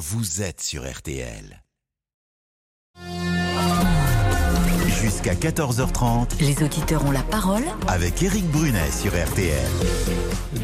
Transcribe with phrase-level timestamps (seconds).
[0.00, 1.62] vous êtes sur RTL.
[5.02, 9.68] Jusqu'à 14h30 Les auditeurs ont la parole avec Eric Brunet sur RTL.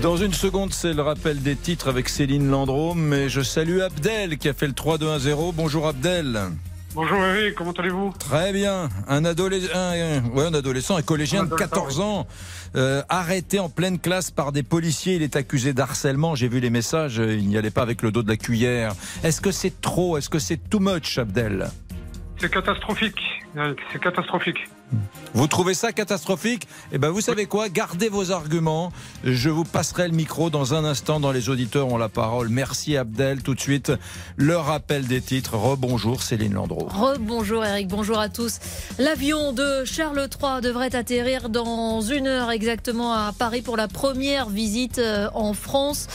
[0.01, 4.38] Dans une seconde, c'est le rappel des titres avec Céline Landreau, mais je salue Abdel
[4.38, 5.53] qui a fait le 3-2-1-0.
[5.55, 6.41] Bonjour Abdel.
[6.97, 8.15] Bonjour Eric, comment allez-vous?
[8.19, 8.89] Très bien.
[9.07, 12.27] Un, adolescent, un, ouais, un adolescent, un collégien de 14 ans,
[12.75, 15.17] euh, arrêté en pleine classe par des policiers.
[15.17, 16.35] Il est accusé d'harcèlement.
[16.35, 17.19] J'ai vu les messages.
[17.19, 18.95] Il n'y allait pas avec le dos de la cuillère.
[19.23, 20.17] Est-ce que c'est trop?
[20.17, 21.68] Est-ce que c'est too much, Abdel?
[22.39, 23.21] C'est catastrophique,
[23.54, 24.67] Eric, c'est catastrophique.
[25.35, 26.67] Vous trouvez ça catastrophique?
[26.93, 27.68] Eh ben, vous savez quoi?
[27.68, 28.90] Gardez vos arguments.
[29.22, 31.21] Je vous passerai le micro dans un instant.
[31.21, 32.48] Dans les auditeurs ont la parole.
[32.48, 33.42] Merci Abdel.
[33.42, 33.92] Tout de suite,
[34.36, 35.56] le rappel des titres.
[35.56, 36.89] Rebonjour Céline Landreau.
[36.91, 38.61] Rebonjour Eric, bonjour à tous.
[38.98, 44.48] L'avion de Charles III devrait atterrir dans une heure exactement à Paris pour la première
[44.48, 46.06] visite euh, en France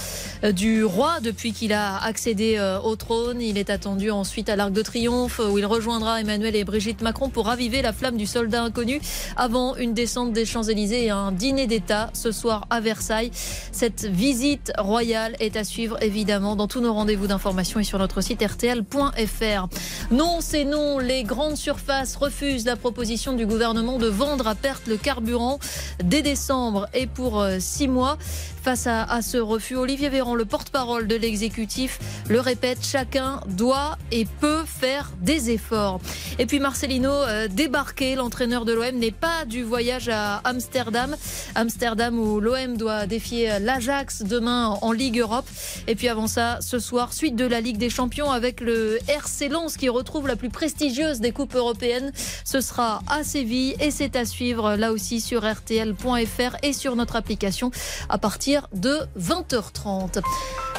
[0.43, 3.39] euh, du roi depuis qu'il a accédé euh, au trône.
[3.39, 7.29] Il est attendu ensuite à l'Arc de Triomphe où il rejoindra Emmanuel et Brigitte Macron
[7.29, 9.01] pour raviver la flamme du soldat inconnu
[9.37, 13.31] avant une descente des Champs-Élysées et un dîner d'État ce soir à Versailles.
[13.71, 18.21] Cette visite royale est à suivre évidemment dans tous nos rendez-vous d'information et sur notre
[18.21, 19.67] site rtl.fr.
[20.11, 20.99] Non, c'est non.
[20.99, 25.59] Les grandes surfaces refusent la proposition du gouvernement de vendre à perte le carburant
[26.03, 28.17] dès décembre et pour euh, six mois.
[28.61, 31.97] Face à, à ce refus, Olivier Véran, le porte-parole de l'exécutif,
[32.29, 35.99] le répète, chacun doit et peut faire des efforts.
[36.37, 41.15] Et puis Marcelino euh, débarqué, l'entraîneur de l'OM n'est pas du voyage à Amsterdam.
[41.55, 45.47] Amsterdam où l'OM doit défier l'Ajax demain en Ligue Europe.
[45.87, 49.49] Et puis avant ça, ce soir, suite de la Ligue des Champions avec le RC
[49.49, 52.11] Lens qui retrouve la plus prestigieuse des coupes européennes.
[52.45, 57.15] Ce sera à Séville et c'est à suivre là aussi sur rtl.fr et sur notre
[57.15, 57.71] application
[58.07, 60.21] à partir de 20h30.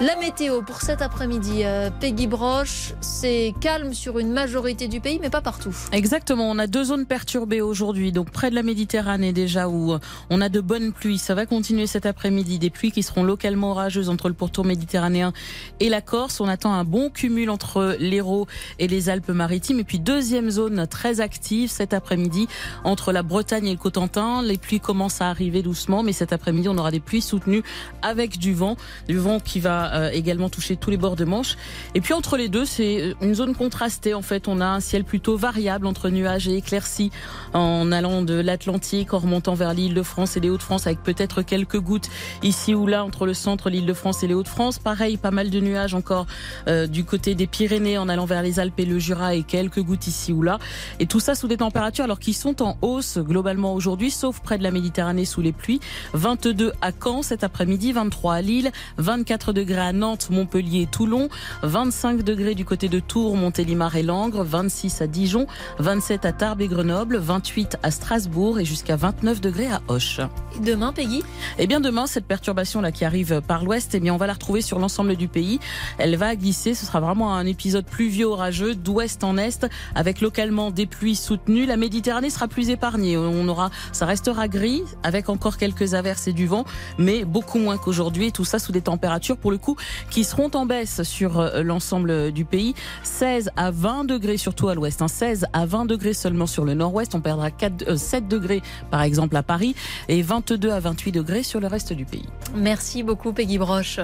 [0.01, 5.19] La météo pour cet après-midi, euh, Peggy Broche, c'est calme sur une majorité du pays,
[5.21, 5.75] mais pas partout.
[5.93, 9.97] Exactement, on a deux zones perturbées aujourd'hui, donc près de la Méditerranée déjà où
[10.31, 11.19] on a de bonnes pluies.
[11.19, 15.33] Ça va continuer cet après-midi, des pluies qui seront localement orageuses entre le pourtour méditerranéen
[15.79, 16.41] et la Corse.
[16.41, 18.47] On attend un bon cumul entre l'Hérault
[18.79, 19.79] et les Alpes-Maritimes.
[19.79, 22.49] Et puis deuxième zone très active cet après-midi
[22.85, 24.43] entre la Bretagne et le Cotentin.
[24.43, 27.62] Les pluies commencent à arriver doucement, mais cet après-midi on aura des pluies soutenues
[28.03, 28.77] avec du vent,
[29.09, 31.57] du vent qui va euh, également toucher tous les bords de Manche.
[31.95, 34.15] Et puis entre les deux, c'est une zone contrastée.
[34.15, 37.11] En fait, on a un ciel plutôt variable entre nuages et éclaircies
[37.55, 41.43] en allant de l'Atlantique, en remontant vers l'île de France et les Hauts-de-France, avec peut-être
[41.43, 42.09] quelques gouttes
[42.43, 44.79] ici ou là entre le centre, l'île de France et les Hauts-de-France.
[44.79, 46.27] Pareil, pas mal de nuages encore
[46.69, 49.81] euh, du côté des Pyrénées en allant vers les Alpes et le Jura et quelques
[49.81, 50.59] gouttes ici ou là.
[50.99, 54.59] Et tout ça sous des températures alors qui sont en hausse globalement aujourd'hui, sauf près
[54.59, 55.81] de la Méditerranée sous les pluies.
[56.15, 61.29] 22 à Caen cet après-midi, 23 à Lille, 24 degrés à Nantes, Montpellier, Toulon,
[61.63, 65.47] 25 degrés du côté de Tours, Montélimar et Langres, 26 à Dijon,
[65.79, 70.21] 27 à Tarbes et Grenoble, 28 à Strasbourg et jusqu'à 29 degrés à Auch.
[70.63, 71.23] Demain, Peggy?
[71.59, 74.35] Eh bien demain, cette perturbation là qui arrive par l'ouest, eh bien on va la
[74.35, 75.61] retrouver sur l'ensemble du pays.
[75.99, 80.71] Elle va glisser, ce sera vraiment un épisode pluvieux orageux d'ouest en est avec localement
[80.71, 81.67] des pluies soutenues.
[81.67, 83.17] La Méditerranée sera plus épargnée.
[83.17, 86.65] On aura ça restera gris avec encore quelques averses et du vent,
[86.99, 89.77] mais beaucoup moins qu'aujourd'hui tout ça sous des températures pour le coup
[90.11, 92.75] qui seront en baisse sur euh, l'ensemble du pays.
[93.03, 95.09] 16 à 20 degrés surtout à l'ouest, hein.
[95.09, 99.03] 16 à 20 degrés seulement sur le nord-ouest, on perdra 4, euh, 7 degrés par
[99.03, 99.75] exemple à Paris
[100.09, 102.29] et 22 à 28 degrés sur le reste du pays.
[102.55, 104.01] Merci beaucoup, Peggy Broche.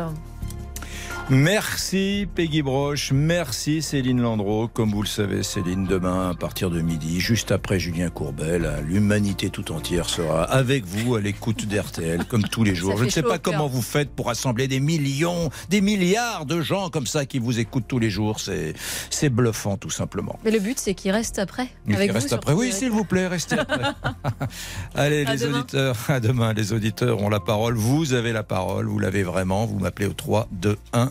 [1.31, 4.66] Merci Peggy Broche, merci Céline Landreau.
[4.66, 9.50] Comme vous le savez, Céline, demain à partir de midi, juste après Julien Courbet, l'humanité
[9.50, 12.97] tout entière sera avec vous à l'écoute d'RTL, comme tous les jours.
[12.97, 16.88] Je ne sais pas comment vous faites pour rassembler des millions, des milliards de gens
[16.88, 18.41] comme ça qui vous écoutent tous les jours.
[18.41, 20.38] C'est, bluffant tout simplement.
[20.47, 21.69] Mais le but, c'est qu'il reste après.
[21.93, 22.55] Avec reste vous, après.
[22.55, 23.83] Oui, s'il vous plaît, restez après.
[24.94, 25.59] Allez, À les demain.
[25.59, 26.55] auditeurs, à demain.
[26.55, 27.75] Les auditeurs ont la parole.
[27.75, 28.87] Vous avez la parole.
[28.87, 29.67] Vous l'avez vraiment.
[29.67, 31.11] Vous m'appelez au 3, 2, 1.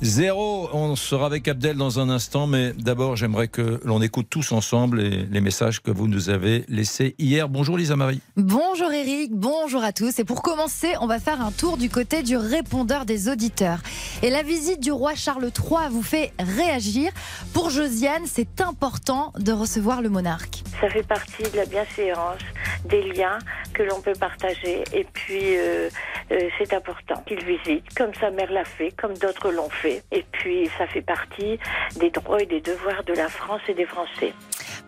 [0.00, 4.52] 0, on sera avec Abdel dans un instant, mais d'abord j'aimerais que l'on écoute tous
[4.52, 7.48] ensemble les, les messages que vous nous avez laissés hier.
[7.48, 8.20] Bonjour Lisa Marie.
[8.36, 10.20] Bonjour Eric, bonjour à tous.
[10.20, 13.80] Et pour commencer, on va faire un tour du côté du répondeur des auditeurs.
[14.22, 17.10] Et la visite du roi Charles III vous fait réagir.
[17.52, 20.62] Pour Josiane, c'est important de recevoir le monarque.
[20.80, 22.38] Ça fait partie de la bienséance,
[22.84, 23.40] des liens
[23.72, 24.84] que l'on peut partager.
[24.92, 25.88] Et puis, euh,
[26.30, 29.87] euh, c'est important qu'il visite, comme sa mère l'a fait, comme d'autres l'ont fait.
[30.12, 31.58] Et puis, ça fait partie
[32.00, 34.32] des droits et des devoirs de la France et des Français.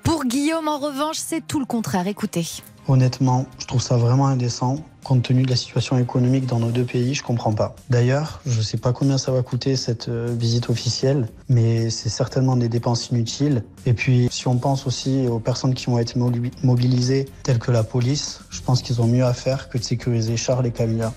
[0.03, 2.07] Pour Guillaume, en revanche, c'est tout le contraire.
[2.07, 2.47] Écoutez.
[2.89, 4.77] Honnêtement, je trouve ça vraiment indécent.
[5.05, 7.75] Compte tenu de la situation économique dans nos deux pays, je comprends pas.
[7.89, 12.57] D'ailleurs, je sais pas combien ça va coûter cette euh, visite officielle, mais c'est certainement
[12.57, 13.63] des dépenses inutiles.
[13.87, 16.19] Et puis, si on pense aussi aux personnes qui ont été
[16.63, 20.37] mobilisées, telles que la police, je pense qu'ils ont mieux à faire que de sécuriser
[20.37, 21.13] Charles et Camilla.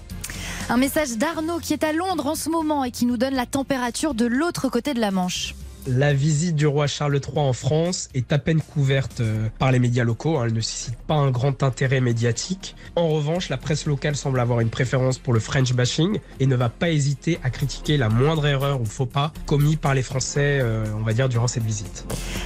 [0.70, 3.46] Un message d'Arnaud qui est à Londres en ce moment et qui nous donne la
[3.46, 5.56] température de l'autre côté de la Manche.
[5.86, 9.80] La visite du roi Charles III en France est à peine couverte euh, par les
[9.80, 10.38] médias locaux.
[10.38, 10.46] Hein.
[10.46, 12.78] Elle ne suscite pas un grand intérêt médiatique.
[12.96, 16.56] En revanche, la presse locale semble avoir une préférence pour le French bashing et ne
[16.56, 20.60] va pas hésiter à critiquer la moindre erreur ou faux pas commis par les Français,
[20.62, 22.06] euh, on va dire, durant cette visite.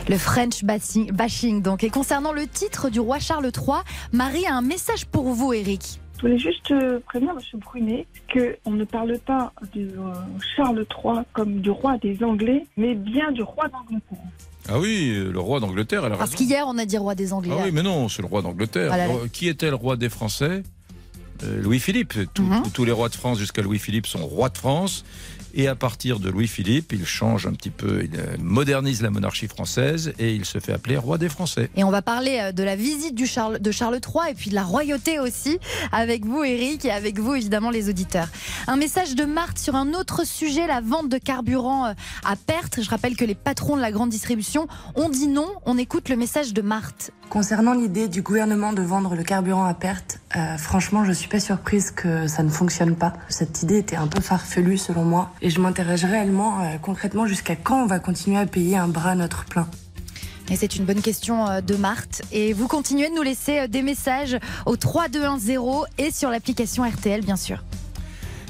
[0.09, 1.83] Le French bashing, donc.
[1.83, 3.83] Et concernant le titre du roi Charles III,
[4.13, 5.99] Marie a un message pour vous, Eric.
[6.17, 7.59] Je voulais juste euh, prévenir M.
[7.59, 10.13] Brunet qu'on ne parle pas de euh,
[10.55, 14.25] Charles III comme du roi des Anglais, mais bien du roi d'Angleterre.
[14.69, 17.55] Ah oui, le roi d'Angleterre, elle a Parce qu'hier, on a dit roi des Anglais.
[17.57, 18.93] Ah oui, mais non, c'est le roi d'Angleterre.
[19.31, 20.63] Qui était le roi des Français?
[21.43, 22.15] Euh, Louis-Philippe.
[22.39, 22.63] Mhm.
[22.73, 25.05] Tous les rois de France jusqu'à Louis-Philippe sont rois de France.
[25.59, 29.47] Et à partir de Louis-Philippe, il change un petit peu, il euh, modernise la monarchie
[29.47, 31.71] française et il se fait appeler roi des Français.
[31.75, 34.51] Et on va parler euh, de la visite du Charles, de Charles III et puis
[34.51, 35.57] de la royauté aussi,
[35.91, 38.27] avec vous Eric et avec vous évidemment les auditeurs.
[38.67, 41.93] Un message de Marthe sur un autre sujet, la vente de carburant euh,
[42.23, 42.79] à perte.
[42.79, 45.47] Je rappelle que les patrons de la grande distribution ont dit non.
[45.65, 47.09] On écoute le message de Marthe.
[47.31, 50.19] Concernant l'idée du gouvernement de vendre le carburant à perte,
[50.57, 53.11] franchement je suis pas surprise que ça ne fonctionne pas.
[53.27, 57.55] Cette idée était un peu farfelue selon moi et je m'interroge réellement, euh, concrètement, jusqu'à
[57.55, 59.67] quand on va continuer à payer un bras à notre plein.
[60.49, 62.21] Et c'est une bonne question euh, de Marthe.
[62.31, 65.57] Et vous continuez de nous laisser euh, des messages au 3210
[65.97, 67.63] et sur l'application RTL, bien sûr.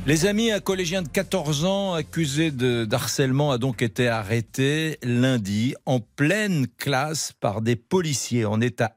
[0.07, 5.99] Les amis, un collégien de 14 ans accusé d'harcèlement a donc été arrêté lundi en
[5.99, 8.45] pleine classe par des policiers.
[8.45, 8.95] On est à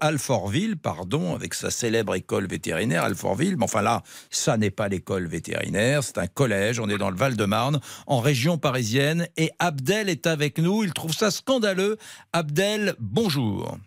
[0.00, 3.56] Alfortville, pardon, avec sa célèbre école vétérinaire, Alfortville.
[3.56, 6.80] Mais enfin là, ça n'est pas l'école vétérinaire, c'est un collège.
[6.80, 7.78] On est dans le Val-de-Marne,
[8.08, 9.28] en région parisienne.
[9.36, 10.82] Et Abdel est avec nous.
[10.82, 11.98] Il trouve ça scandaleux.
[12.32, 13.78] Abdel, bonjour.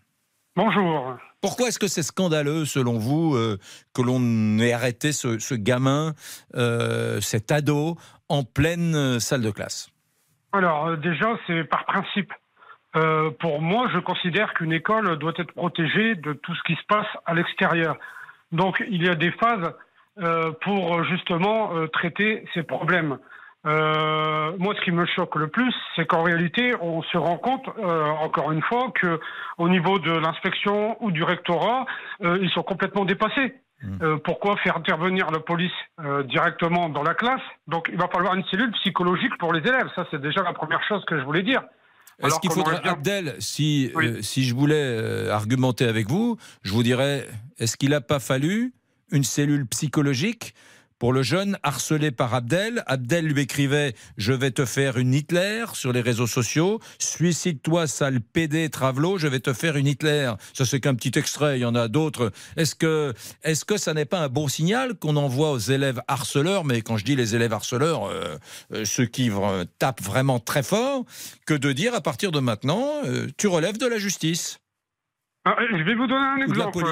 [0.55, 1.17] Bonjour.
[1.45, 3.59] Pourquoi est-ce que c'est scandaleux, selon vous, euh,
[3.93, 6.13] que l'on ait arrêté ce, gamin,
[6.55, 7.97] euh, cet ado,
[8.29, 9.91] en pleine euh, salle de classe?
[10.53, 12.33] Alors, déjà, c'est par principe.
[13.39, 17.11] pour moi, je considère qu'une école doit être protégée de tout ce qui se passe
[17.27, 17.95] à l'extérieur.
[18.51, 19.69] Donc, il y a des phases
[20.61, 23.19] pour justement traiter ces problèmes.
[23.65, 27.67] Euh, moi, ce qui me choque le plus, c'est qu'en réalité, on se rend compte,
[27.79, 29.19] euh, encore une fois, que
[29.57, 31.85] au niveau de l'inspection ou du rectorat,
[32.23, 33.55] euh, ils sont complètement dépassés.
[33.83, 34.19] Mmh.
[34.23, 35.73] pourquoi faire intervenir la police
[36.23, 37.41] directement dans la classe?
[37.67, 39.89] Donc, il va falloir une cellule psychologique pour les élèves.
[39.95, 41.61] Ça, c'est déjà la première chose que je voulais dire.
[42.23, 43.91] Est-ce qu'il faudrait, Abdel, si,
[44.21, 47.27] si je voulais argumenter avec vous, je vous dirais,
[47.59, 48.73] est-ce qu'il n'a pas fallu
[49.11, 50.55] une cellule psychologique
[50.99, 52.83] pour le jeune harcelé par Abdel.
[52.87, 56.79] Abdel lui écrivait Je vais te faire une Hitler sur les réseaux sociaux.
[56.99, 60.33] Suicide-toi, sale PD Travelo, je vais te faire une Hitler.
[60.53, 62.31] Ça, c'est qu'un petit extrait, il y en a d'autres.
[62.57, 63.13] Est-ce que,
[63.43, 66.97] est-ce que ça n'est pas un bon signal qu'on envoie aux élèves harceleurs Mais quand
[66.97, 68.37] je dis les élèves harceleurs, euh,
[68.73, 69.31] euh, ceux qui
[69.79, 71.05] tapent vraiment très fort,
[71.45, 74.59] que de dire à partir de maintenant, euh, tu relèves de la justice
[75.45, 76.83] ah, Je vais vous donner un exemple.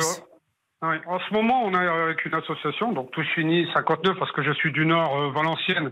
[0.83, 4.51] En ce moment, on est avec une association, donc Touche Fini 59, parce que je
[4.51, 5.91] suis du Nord, euh, Valenciennes,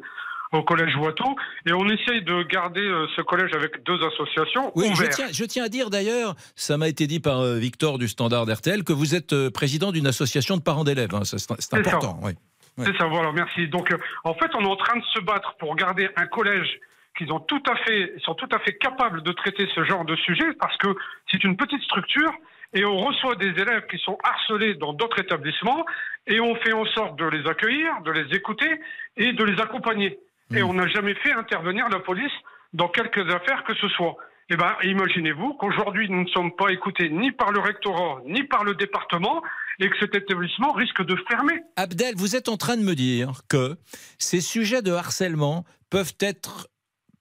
[0.52, 1.34] au collège Watteau,
[1.66, 4.74] et on essaye de garder euh, ce collège avec deux associations.
[4.76, 8.00] Oui, je tiens, je tiens, à dire d'ailleurs, ça m'a été dit par euh, Victor
[8.00, 11.16] du Standard RTL, que vous êtes président d'une association de parents d'élèves.
[11.16, 12.20] Hein, c'est important.
[12.22, 12.34] Oui.
[12.78, 13.70] C'est ça, voilà, merci.
[13.70, 13.94] Donc,
[14.26, 16.80] en fait, on est en train de se battre pour garder un collège
[17.18, 20.18] qu'ils ont tout à fait, sont tout à fait capables de traiter ce genre de
[20.18, 20.90] sujet, parce que
[21.30, 22.32] c'est une petite structure
[22.74, 25.86] et on reçoit des élèves qui sont harcelés dans d'autres établissements
[26.28, 28.70] et on fait en sorte de les accueillir, de les écouter
[29.18, 30.20] et de les accompagner.
[30.54, 30.70] Et hmm.
[30.70, 32.32] on n'a jamais fait intervenir la police
[32.74, 34.16] dans quelques affaires que ce soit.
[34.50, 38.66] Eh bien, imaginez-vous qu'aujourd'hui, nous ne sommes pas écoutés ni par le rectorat, ni par
[38.66, 39.42] le département,
[39.80, 41.62] et que cet établissement risque de fermer.
[41.78, 43.78] Abdel, vous êtes en train de me dire que
[44.18, 46.68] ces sujets de harcèlement peuvent être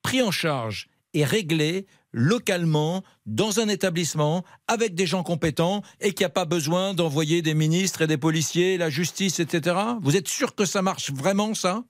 [0.03, 6.25] pris en charge et réglés localement dans un établissement avec des gens compétents et qu'il
[6.25, 9.77] n'y a pas besoin d'envoyer des ministres et des policiers, la justice, etc.
[10.03, 11.83] Vous êtes sûr que ça marche vraiment, ça?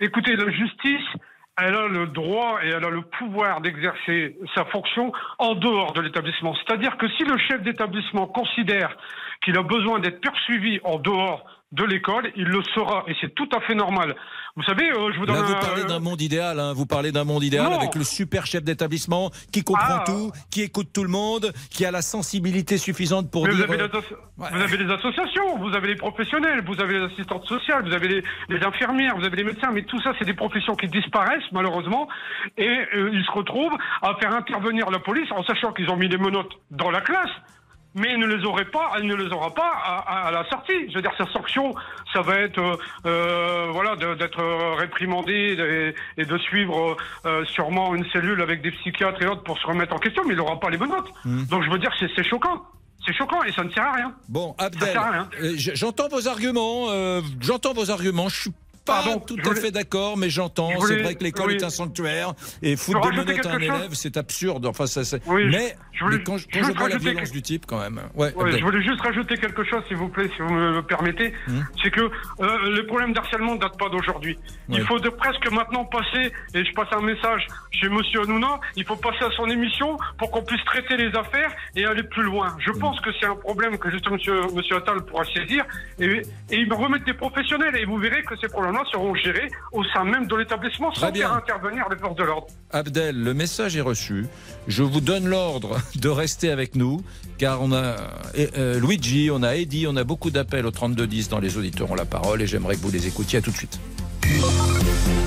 [0.00, 1.06] Écoutez, la justice,
[1.58, 6.00] elle a le droit et elle a le pouvoir d'exercer sa fonction en dehors de
[6.00, 6.54] l'établissement.
[6.54, 8.96] C'est-à-dire que si le chef d'établissement considère
[9.42, 13.48] qu'il a besoin d'être poursuivi en dehors de l'école, il le sera, et c'est tout
[13.54, 14.16] à fait normal.
[14.56, 16.72] Vous savez, euh, je vous donne Là, vous parlez d'un monde idéal, hein.
[16.72, 17.78] vous parlez d'un monde idéal Non.
[17.78, 20.04] avec le super chef d'établissement qui comprend Ah.
[20.06, 23.70] tout, qui écoute tout le monde, qui a la sensibilité suffisante pour Mais vous dire.
[23.70, 23.88] avez, euh,
[24.38, 28.08] vous avez des associations, vous avez les professionnels, vous avez les assistantes sociales, vous avez
[28.08, 31.52] les, les infirmières, vous avez les médecins, mais tout ça, c'est des professions qui disparaissent
[31.52, 32.08] malheureusement,
[32.56, 36.08] et euh, ils se retrouvent à faire intervenir la police en sachant qu'ils ont mis
[36.08, 37.30] des menottes dans la classe.
[37.98, 40.48] Mais il ne les aurait pas, il ne les aura pas à, à- à la
[40.48, 40.88] sortie.
[40.88, 41.74] Je veux dire, sa sanction,
[42.12, 42.76] ça va être, euh,
[43.06, 44.42] euh, voilà, d'être
[44.78, 49.58] réprimandé et, et de suivre euh, sûrement une cellule avec des psychiatres et autres pour
[49.58, 51.10] se remettre en question, mais il n'aura pas les menottes.
[51.24, 51.44] Hmm.
[51.46, 52.62] Donc je veux dire, c'est choquant.
[53.06, 54.12] C'est choquant et ça ne sert à rien.
[54.28, 54.98] Bon, Abdel,
[55.56, 58.50] j'entends vos arguments, euh, j'entends vos arguments, je suis
[58.88, 60.70] pas Pardon, tout à voulais- fait d'accord, mais j'entends.
[60.70, 61.54] je C'est voulais- vrai que l'école oui.
[61.56, 64.66] est un sanctuaire et foutre des menottes à un élève, c'est absurde.
[64.66, 67.42] Enfin, ça, c'est- Oui, mais, je voulais- mais quand, je- vois la violence que- du
[67.42, 68.00] type, quand même.
[68.14, 68.58] Ouais, Ouais, Abdel.
[68.58, 71.32] je voulais juste rajouter quelque chose, s'il vous plaît, si vous me le permettez.
[71.46, 71.60] Hmm.
[71.82, 74.38] C'est que euh, les problèmes d'harcèlement ne datent pas d'aujourd'hui.
[74.68, 78.84] Il faut de presque maintenant passer, et je passe un message chez Monsieur Hanouna, il
[78.84, 82.56] faut passer à son émission pour qu'on puisse traiter les affaires et aller plus loin.
[82.58, 82.78] Je Hmm.
[82.78, 85.64] pense que c'est un problème que justement Monsieur, monsieur Attal pourra saisir
[86.00, 86.04] et,
[86.50, 88.48] et il me remettre des professionnels et vous verrez que ces
[88.90, 91.28] seront gérés au sein même de l'établissement sans bien.
[91.28, 92.46] faire intervenir les forces de l'ordre.
[92.70, 94.26] Abdel, le message est reçu.
[94.66, 97.02] Je vous donne l'ordre de rester avec nous,
[97.38, 97.96] car on a
[98.36, 101.94] euh, Luigi, on a Eddie, on a beaucoup d'appels au 3210 dans les auditeurs ont
[101.94, 103.38] la parole et j'aimerais que vous les écoutiez.
[103.38, 103.78] À tout de suite.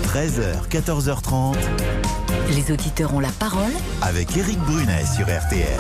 [0.05, 1.55] 13h, 14h30
[2.55, 3.71] Les auditeurs ont la parole.
[4.01, 5.79] avec Eric Brunet sur RTL.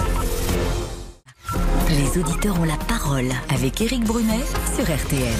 [1.91, 4.39] Les auditeurs ont la parole avec Éric Brunet
[4.77, 5.35] sur RTL.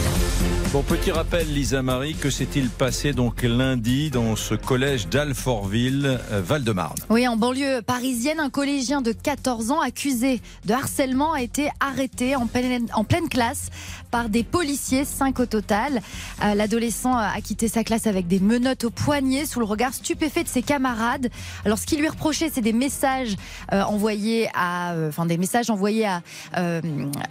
[0.73, 6.41] Bon, petit rappel, Lisa Marie, que s'est-il passé donc lundi dans ce collège d'Alfortville, euh,
[6.41, 6.97] Val-de-Marne?
[7.09, 12.35] Oui, en banlieue parisienne, un collégien de 14 ans accusé de harcèlement a été arrêté
[12.35, 13.69] en pleine, en pleine classe
[14.11, 16.01] par des policiers, 5 au total.
[16.43, 20.43] Euh, L'adolescent a quitté sa classe avec des menottes au poignet sous le regard stupéfait
[20.43, 21.29] de ses camarades.
[21.65, 23.35] Alors ce qui lui reprochait, c'est des messages
[23.71, 26.21] euh, envoyés à, euh, enfin des messages envoyés à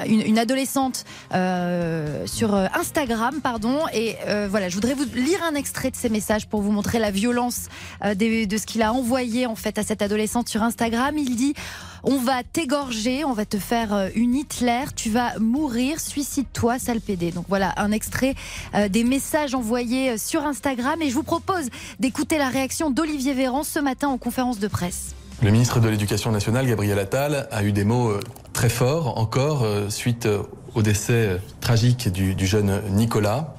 [0.06, 1.04] une, adolescente
[2.26, 3.80] sur Instagram, pardon.
[3.92, 4.16] Et
[4.48, 7.68] voilà, je voudrais vous lire un extrait de ces messages pour vous montrer la violence
[8.02, 11.18] de ce qu'il a envoyé en fait à cette adolescente sur Instagram.
[11.18, 11.54] Il dit
[12.02, 17.00] on va t'égorger, on va te faire euh, une Hitler, tu vas mourir, suicide-toi, sale
[17.00, 17.30] pédé.
[17.30, 18.34] Donc voilà un extrait
[18.74, 23.34] euh, des messages envoyés euh, sur Instagram et je vous propose d'écouter la réaction d'Olivier
[23.34, 25.14] Véran ce matin en conférence de presse.
[25.42, 28.12] Le ministre de l'Éducation nationale, Gabriel Attal, a eu des mots
[28.52, 30.28] très forts encore suite
[30.74, 33.54] au décès tragique du, du jeune Nicolas.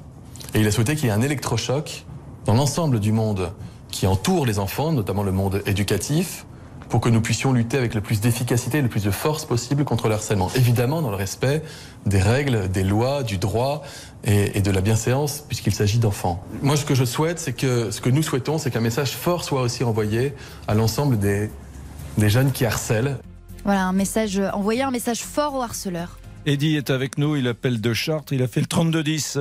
[0.54, 2.04] Et il a souhaité qu'il y ait un électrochoc
[2.44, 3.52] dans l'ensemble du monde
[3.90, 6.46] qui entoure les enfants, notamment le monde éducatif,
[6.92, 9.82] pour que nous puissions lutter avec le plus d'efficacité et le plus de force possible
[9.82, 10.50] contre le harcèlement.
[10.54, 11.62] Évidemment dans le respect
[12.04, 13.82] des règles, des lois, du droit
[14.24, 16.44] et, et de la bienséance, puisqu'il s'agit d'enfants.
[16.60, 19.42] Moi, ce que je souhaite, c'est que ce que nous souhaitons, c'est qu'un message fort
[19.42, 20.34] soit aussi envoyé
[20.68, 21.50] à l'ensemble des,
[22.18, 23.16] des jeunes qui harcèlent.
[23.64, 26.18] Voilà un message euh, envoyé un message fort aux harceleurs.
[26.44, 29.38] Eddie est avec nous, il appelle de Chartres, il a fait le 3210.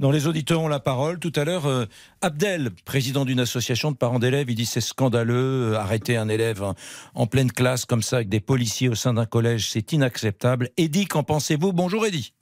[0.00, 1.18] Dans les auditeurs ont la parole.
[1.18, 1.84] Tout à l'heure, euh,
[2.22, 6.62] Abdel, président d'une association de parents d'élèves, il dit c'est scandaleux, euh, arrêter un élève
[6.62, 6.74] en,
[7.14, 10.70] en pleine classe comme ça avec des policiers au sein d'un collège, c'est inacceptable.
[10.78, 11.74] Eddie, qu'en pensez-vous?
[11.74, 12.32] Bonjour Eddie.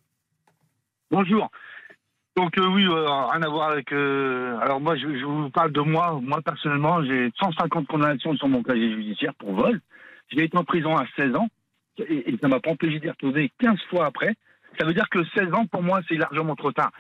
[1.11, 1.51] Bonjour.
[2.37, 3.91] Donc euh, oui, rien à voir avec.
[3.91, 6.17] alors moi, je, je vous parle de moi.
[6.23, 9.81] Moi personnellement, j'ai 150 condamnations sur mon casier judiciaire pour vol.
[10.29, 11.49] J'ai été en prison à 16 ans
[11.99, 14.37] et, et ça m'a pas empêché d'y retourner 15 fois après.
[14.79, 16.93] Ça veut dire que 16 ans pour moi, c'est largement trop tard.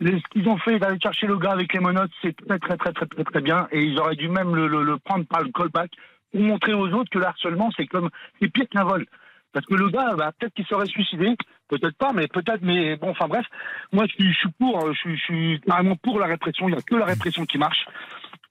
[0.00, 2.92] Ce qu'ils ont fait d'aller chercher le gars avec les menottes, c'est très très très
[2.92, 5.50] très très très bien et ils auraient dû même le, le- le prendre par le
[5.52, 5.90] callback
[6.32, 8.08] pour montrer aux autres que le harcèlement c'est comme
[8.40, 9.04] c'est pire qu'un vol.
[9.52, 11.36] Parce que le gars, bah, peut-être qu'il serait suicidé,
[11.68, 13.44] peut-être pas, mais peut-être, mais bon, enfin bref,
[13.92, 16.72] moi je suis, je suis pour, je suis, je suis carrément pour la répression, il
[16.72, 17.84] n'y a que la répression qui marche.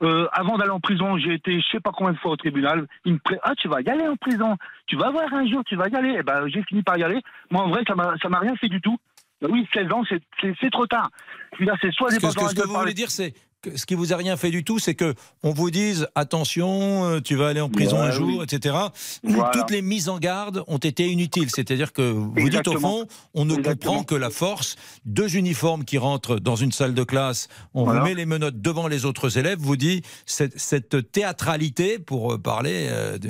[0.02, 2.86] Euh, avant d'aller en prison, j'ai été je sais pas combien de fois au tribunal.
[3.06, 3.38] Il me pré...
[3.44, 4.56] Ah, tu vas y aller en prison.
[4.88, 6.12] Tu vas voir un jour, tu vas y aller.
[6.20, 7.22] Et ben, j'ai fini par y aller.
[7.52, 8.98] Moi, en vrai, ça m'a, ça m'a rien fait du tout.
[9.42, 11.10] Ben oui, 16 ans, c'est, trop tard.
[11.58, 14.14] C'est soit des que, que- ce que vous voulez dire, c'est que ce qui vous
[14.14, 17.60] a rien fait du tout, c'est que on vous dise attention, euh, tu vas aller
[17.62, 18.44] en prison Ouais, un jour, oui.
[18.44, 18.76] etc.
[19.24, 19.52] Voilà.
[19.54, 21.50] Toutes les mises en garde ont été inutiles.
[21.50, 23.92] C'est-à-dire que vous dites au fond, on ne Exactement.
[23.94, 24.76] comprend que la force.
[25.06, 28.00] Deux uniformes qui rentrent dans une salle de classe, on Voilà.
[28.02, 32.38] vous met les menottes devant les autres élèves, vous dit cette, cette théâtralité, pour euh,
[32.38, 33.30] parler euh, de,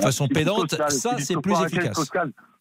[0.00, 2.10] façon pédante, ça c'est plus efficace.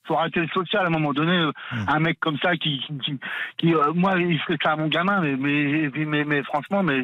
[0.10, 1.32] Faut arrêter le social à un moment donné.
[1.38, 1.52] euh,
[1.88, 3.20] Un mec comme ça qui, qui, qui-
[3.58, 7.00] qui, euh, moi, il ferait ça à mon gamin, mais, mais, mais, mais franchement, mais,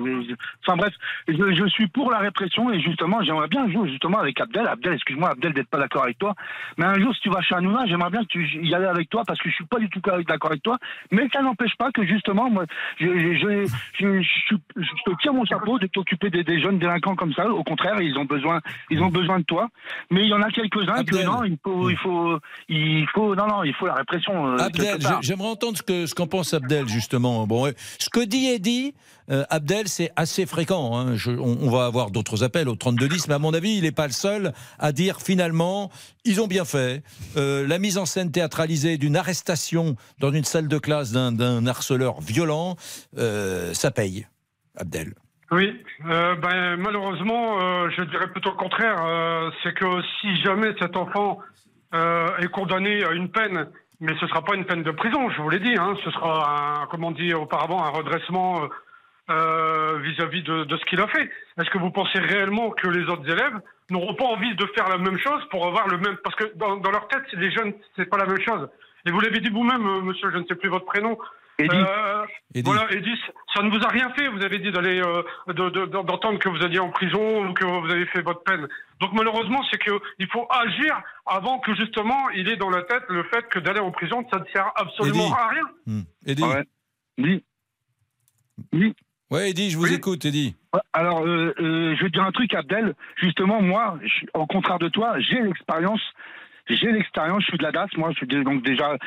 [0.65, 0.93] enfin bref,
[1.27, 4.67] je, je suis pour la répression et justement, j'aimerais bien un jour justement avec Abdel.
[4.67, 6.33] Abdel, excuse-moi, Abdel d'être pas d'accord avec toi,
[6.77, 9.09] mais un jour, si tu vas chez Hanouna, j'aimerais bien que tu y ailles avec
[9.09, 10.77] toi parce que je suis pas du tout d'accord avec toi,
[11.12, 12.65] mais ça n'empêche pas que justement, moi,
[13.00, 13.67] je, je, je,
[14.00, 17.47] je, je- je te tire mon chapeau de t'occuper des, des jeunes délinquants comme ça.
[17.50, 19.67] Au contraire, ils ont besoin, ils ont besoin de toi.
[20.12, 23.48] Mais il y en a quelques-uns que non, il faut, il faut, il faut, non,
[23.48, 24.48] non, il faut la répression.
[24.48, 27.46] euh, Abdel, j'aimerais entendre ce que ce qu'en pense Abdel justement.
[27.48, 28.94] Bon, euh, ce que dit Eddy,
[29.32, 30.96] euh, Abdel, c'est assez fréquent.
[30.98, 31.16] hein.
[31.16, 33.92] Je- on, on va avoir d'autres appels au 3210, mais à mon avis, il n'est
[33.92, 35.90] pas le seul à dire finalement,
[36.25, 37.04] ils ont bien fait.
[37.38, 41.66] Euh, la mise en scène théâtralisée d'une arrestation dans une salle de classe d'un- d'un
[41.68, 42.75] harceleur violent,
[43.18, 44.28] euh, ça paye.
[44.78, 45.14] Abdel.
[45.52, 45.72] Oui,
[46.10, 48.98] euh, ben, malheureusement, euh, je dirais plutôt le contraire.
[49.06, 49.86] euh, c'est que
[50.20, 51.38] si jamais cet enfant
[51.94, 55.42] est condamné à une peine, mais ce ne sera pas une peine de prison, je
[55.42, 58.68] vous l'ai dit, hein, ce sera, un, comme on dit auparavant, un redressement euh,
[59.30, 61.30] euh, vis-à-vis de, ce qu'il a fait.
[61.58, 64.98] Est-ce que vous pensez réellement que les autres élèves n'auront pas envie de faire la
[64.98, 66.18] même chose pour avoir le même...
[66.24, 68.68] Parce que dans, dans leur tête, les jeunes, c'est pas la même chose.
[69.06, 71.18] Et vous l'avez dit vous-même, euh, monsieur, je ne sais plus votre prénom.
[71.83, 72.25] Euh,
[72.65, 73.19] voilà, Edith,
[73.53, 74.27] ça ne vous a rien fait.
[74.27, 77.63] Vous avez dit d'aller, euh, de- de- d'entendre que vous alliez en prison ou que
[77.65, 78.67] vous avez fait votre peine.
[79.00, 83.03] Donc malheureusement, c'est que il faut agir avant que justement il ait dans la tête
[83.09, 85.63] le fait que d'aller en prison, ça ne sert absolument à rien.
[86.25, 86.41] Eddy.
[87.17, 87.43] Oui.
[88.74, 88.93] Oui.
[89.31, 90.55] Ouais, Eddy, je vous écoute, Eddy.
[90.93, 92.93] Alors, euh, euh, je vais te dire un truc, Abdel.
[93.17, 96.01] Justement, moi, je au contraire de toi, j'ai l'expérience.
[96.67, 98.98] J'ai l'expérience, je suis de la DAS, moi, je suis donc déjà,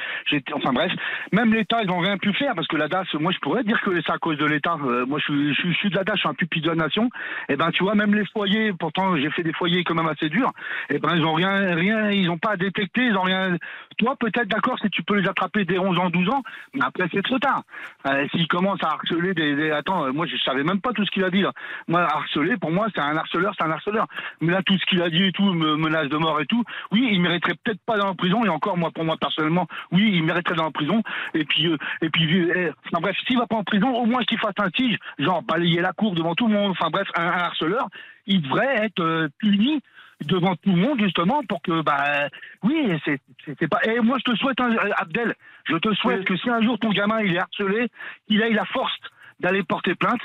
[0.54, 0.92] enfin bref,
[1.32, 3.80] même l'État, ils n'ont rien pu faire parce que la DAS, moi, je pourrais dire
[3.82, 4.76] que c'est à cause de l'État.
[4.84, 6.76] Euh, moi, je je, je suis de la DAS, je suis un pupille de la
[6.76, 7.08] nation.
[7.48, 10.28] Et ben, tu vois, même les foyers, pourtant, j'ai fait des foyers quand même assez
[10.28, 10.52] durs.
[10.90, 13.56] Et ben, ils ont rien, rien, ils n'ont pas détecté, ils ont rien.
[13.98, 16.42] Toi, peut-être, d'accord, si tu peux les attraper dès 11 ans, 12 ans,
[16.74, 17.62] mais après, c'est trop tard.
[18.06, 21.04] Euh, S'ils commencent à harceler des, des- attends, euh, moi, je savais même pas tout
[21.04, 21.52] ce qu'il a dit là.
[21.88, 24.06] Moi, harceler, pour moi, c'est un harceleur, c'est un harceleur.
[24.40, 26.62] Mais là, tout ce qu'il a dit et tout, me menace de mort et tout,
[26.92, 28.44] oui, il mériterait peut-être pas dans la prison.
[28.44, 31.02] Et encore, moi, pour moi personnellement, oui, il mériterait dans la prison.
[31.34, 34.22] Et puis, euh, et puis, euh, enfin bref, s'il va pas en prison, au moins
[34.24, 36.70] qu'il fasse un tige, genre balayer la cour devant tout le monde.
[36.72, 37.88] Enfin bref, un, harceleur,
[38.26, 39.80] il devrait être euh, puni
[40.24, 42.28] devant tout le monde justement pour que bah
[42.64, 45.32] oui c'est c'est c'est pas et moi je te souhaite un- euh, Abdel
[45.64, 47.88] je te souhaite que si un jour ton gamin il est harcelé
[48.26, 48.98] qu'il ait la force
[49.38, 50.20] d'aller porter plainte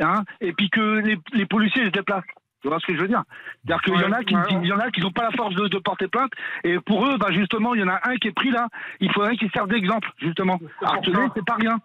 [0.00, 2.24] hein et puis que les, les policiers se déplacent
[2.66, 3.22] tu vois ce que je veux dire?
[3.64, 5.54] C'est-à-dire qu'il y en a qui il y en a qui n'ont pas la force
[5.54, 6.32] de, de porter plainte
[6.64, 8.66] et pour eux bah justement il y en a un qui est pris là.
[9.00, 10.58] Il faudrait qu'il serve d'exemple justement.
[10.82, 11.78] Harceler c'est pas rien.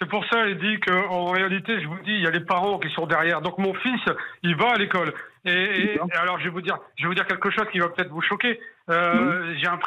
[0.00, 2.78] C'est pour ça, il dit qu'en réalité, je vous dis, il y a les parents
[2.80, 3.40] qui sont derrière.
[3.40, 4.00] Donc mon fils,
[4.42, 5.14] il va à l'école.
[5.44, 7.78] Et, et- et alors, je vais vous dire, je vais vous dire quelque chose qui
[7.78, 8.58] va peut-être vous choquer.
[8.90, 9.78] Euh, j'ai un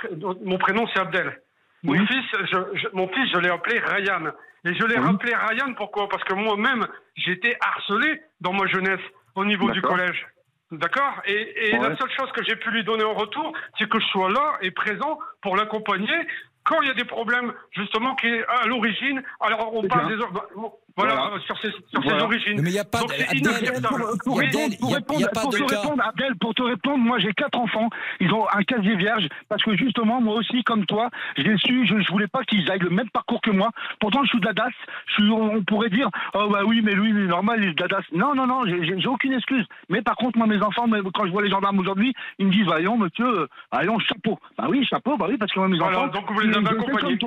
[0.46, 1.38] Mon prénom, c'est Abdel.
[1.84, 4.32] Mon fils, je, je- mon fils, je l'ai appelé Ryan.
[4.64, 6.08] Et je l'ai rappelé Ryan pourquoi?
[6.10, 9.02] Parce que moi-même, j'ai été harcelé dans ma jeunesse
[9.38, 10.28] au niveau du collège.
[10.72, 11.90] D'accord Et, et Ouais.
[11.90, 14.58] la seule chose que j'ai pu lui donner en retour, c'est que je sois là
[14.62, 16.28] et présent pour l'accompagner
[16.66, 19.24] quand il y a des problèmes, justement, qui est à l'origine.
[19.40, 20.18] Alors, on parle bien.
[20.18, 20.24] des.
[20.98, 21.36] Voilà, Voilà.
[21.36, 22.18] euh, sur ses, sur Voilà.
[22.20, 22.62] ses origines.
[22.62, 23.82] Mais il y a pas Donc, de- Abdel,
[24.24, 25.80] pour, répondre, pour y a- répondre- y a pas pour de te cas.
[25.82, 29.62] répondre, Abdel, pour te répondre, moi j'ai quatre enfants, ils ont un casier vierge, parce
[29.64, 32.90] que justement, moi aussi, comme toi, j'ai su, je, je voulais pas qu'ils aillent le
[32.90, 33.70] même parcours que moi.
[34.00, 34.72] Pourtant, je suis de la DAS,
[35.06, 37.70] je suis, on, on pourrait dire, oh bah oui, mais lui, il est normal, il
[37.70, 38.04] est de la DAS.
[38.14, 39.66] Non, non, non, j'ai- j'ai j'ai aucune excuse.
[39.90, 42.66] Mais par contre, moi, mes enfants, quand je vois les gendarmes aujourd'hui, ils me disent,
[42.66, 44.40] voyons, monsieur, euh, voyons, chapeau.
[44.58, 46.08] Bah oui, chapeau, bah oui, parce que moi, mes Voilà, enfants.
[46.14, 47.18] donc vous les ils- avez accompagnés.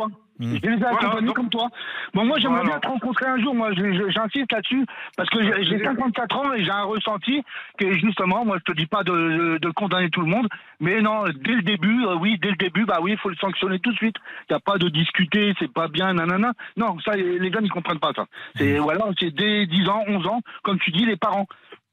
[0.40, 0.56] Hmm.
[0.56, 1.68] Je les ai Voilà, accompagnés donc- comme toi.
[2.14, 2.70] Bon, moi, j'aimerais Voilà.
[2.70, 3.54] bien te rencontrer un jour.
[3.54, 7.42] Moi, j'insiste là-dessus parce que j'ai j'ai 54 ans et j'ai un ressenti
[7.78, 10.48] que justement, moi, je te dis pas de, condamner tout le monde,
[10.80, 13.36] mais non, dès le début, euh, oui, dès le début, bah oui, il faut le
[13.36, 14.16] sanctionner tout de suite.
[14.48, 16.54] Il n'y a pas de discuter, c'est pas bien, nanana.
[16.76, 18.24] Non, ça, les gars, ils comprennent pas ça.
[18.56, 21.46] C'est voilà, c'est dès 10 ans, 11 ans, comme tu dis, les parents.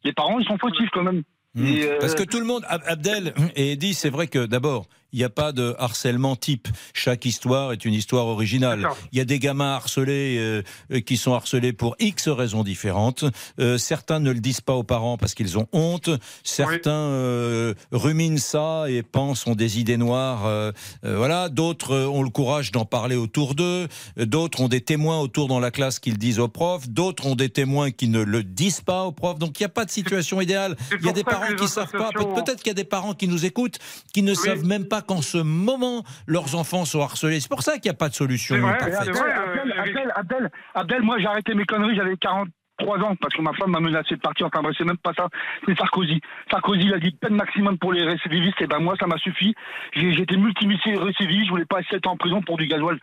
[0.05, 1.23] Les parents, ils sont fautifs quand même.
[1.57, 4.85] Et, euh, Parce que tout le monde, Ab- Abdel et Eddy, c'est vrai que d'abord,
[5.13, 6.67] il n'y a pas de harcèlement type.
[6.93, 8.87] Chaque histoire est une histoire originale.
[9.11, 13.23] Il y a des gamins harcelés euh, euh, qui sont harcelés pour X raisons différentes.
[13.59, 16.09] Euh, certains ne le disent pas aux parents parce qu'ils ont honte.
[16.43, 20.73] Certains euh, ruminent ça et pensent ont des idées noires.
[21.03, 21.49] voilà.
[21.49, 23.87] D'autres ont le courage d'en parler autour d'eux.
[24.17, 26.89] D'autres ont des témoins autour dans la classe qu'ils disent aux profs.
[26.89, 29.39] D'autres ont des témoins qui ne le disent pas aux profs.
[29.39, 30.75] Donc il n'y a pas de situation idéale.
[30.99, 32.09] Il y a des parents qui savent pas.
[32.11, 33.79] Peut-être qu'il y a des parents qui nous écoutent
[34.13, 37.39] qui ne savent même pas qu'en ce moment leurs enfants sont harcelés.
[37.39, 38.93] C'est pour ça qu'il n'y a pas de solution vrai, parfaite.
[38.93, 39.81] c'est Abdel, vrai, Abdel, euh.
[39.81, 42.47] Abdel, Abdel, Abdel, moi j'ai arrêté mes conneries, j'avais 40,
[42.79, 44.45] trois ans parce que ma femme m'a menacé de partir.
[44.47, 45.27] Enfin bref, c'est même pas ça.
[45.65, 46.21] C'est Sarkozy.
[46.51, 48.61] Sarkozy il a dit peine maximum pour les récidivistes.
[48.61, 49.55] Et ben moi, ça m'a suffi.
[49.95, 51.45] Été multi-récidiviste.
[51.45, 52.99] Je voulais pas être ans en prison pour du gasoil.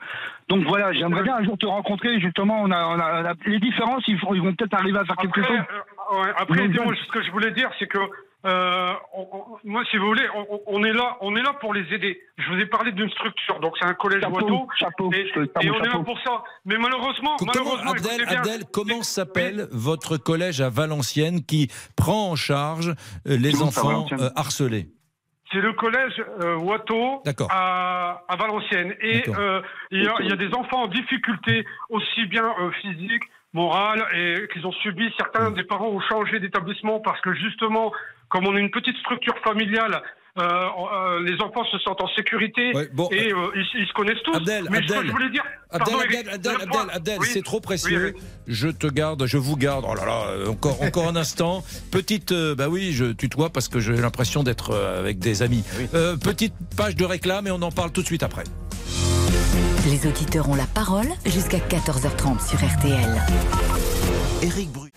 [0.49, 2.21] Donc voilà, j'aimerais bien un jour te rencontrer.
[2.21, 4.05] Justement, on a, on a- on a- les différences.
[4.07, 5.67] Ils, vont peut-être arriver à faire quelque Après, chose.
[6.13, 7.99] euh, ouais, après, moi, ce que je voulais dire, c'est que
[8.45, 10.27] euh, on- on- moi, si vous voulez,
[10.67, 12.21] on, est là, on est là pour les aider.
[12.37, 15.21] Je vous ai parlé d'une structure, donc c'est un collège Chapeau, Watteau, chapeau, et,
[15.63, 16.03] et on est là chapeau.
[16.05, 16.43] pour ça.
[16.65, 22.31] Mais malheureusement, Comment, malheureusement, Abdel, bien, Abdel, comment s'appelle votre collège à Valenciennes qui prend
[22.33, 22.89] en charge
[23.27, 24.89] euh, les enfants euh, harcelés?
[25.53, 27.49] C'est le collège euh, Watteau D'accord.
[27.51, 28.95] à, à Valenciennes.
[29.01, 32.71] Et euh, il y, a- il y a des enfants en difficulté, aussi bien euh,
[32.83, 35.09] physique, morale, et qu'ils ont subi.
[35.17, 37.93] Certains des parents ont changé d'établissement parce que justement,
[38.29, 40.03] comme on est une petite structure familiale,
[40.37, 44.23] euh, euh, les enfants se sentent en sécurité bon, et euh, ils, ils se connaissent
[44.25, 44.35] tous.
[44.35, 47.29] Abdel, Mais ce que Abdel, je voulais dire, Abdel, pardon, Abdel, Abdel, Abdel, Abdel, oui,
[47.33, 48.15] c'est trop oui, précieux.
[48.49, 49.85] Je te garde, je vous garde.
[49.89, 51.63] Oh là là, encore, encore un instant.
[51.93, 55.65] Petite, euh, bah oui, je tutoie parce que j'ai l'impression d'être avec des amis.
[55.95, 58.45] Euh, petite page de réclame et on en parle tout de suite après.
[59.87, 63.84] Les auditeurs ont la parole jusqu'à 14h30 sur RTL.
[64.45, 64.91] Éric, Bru-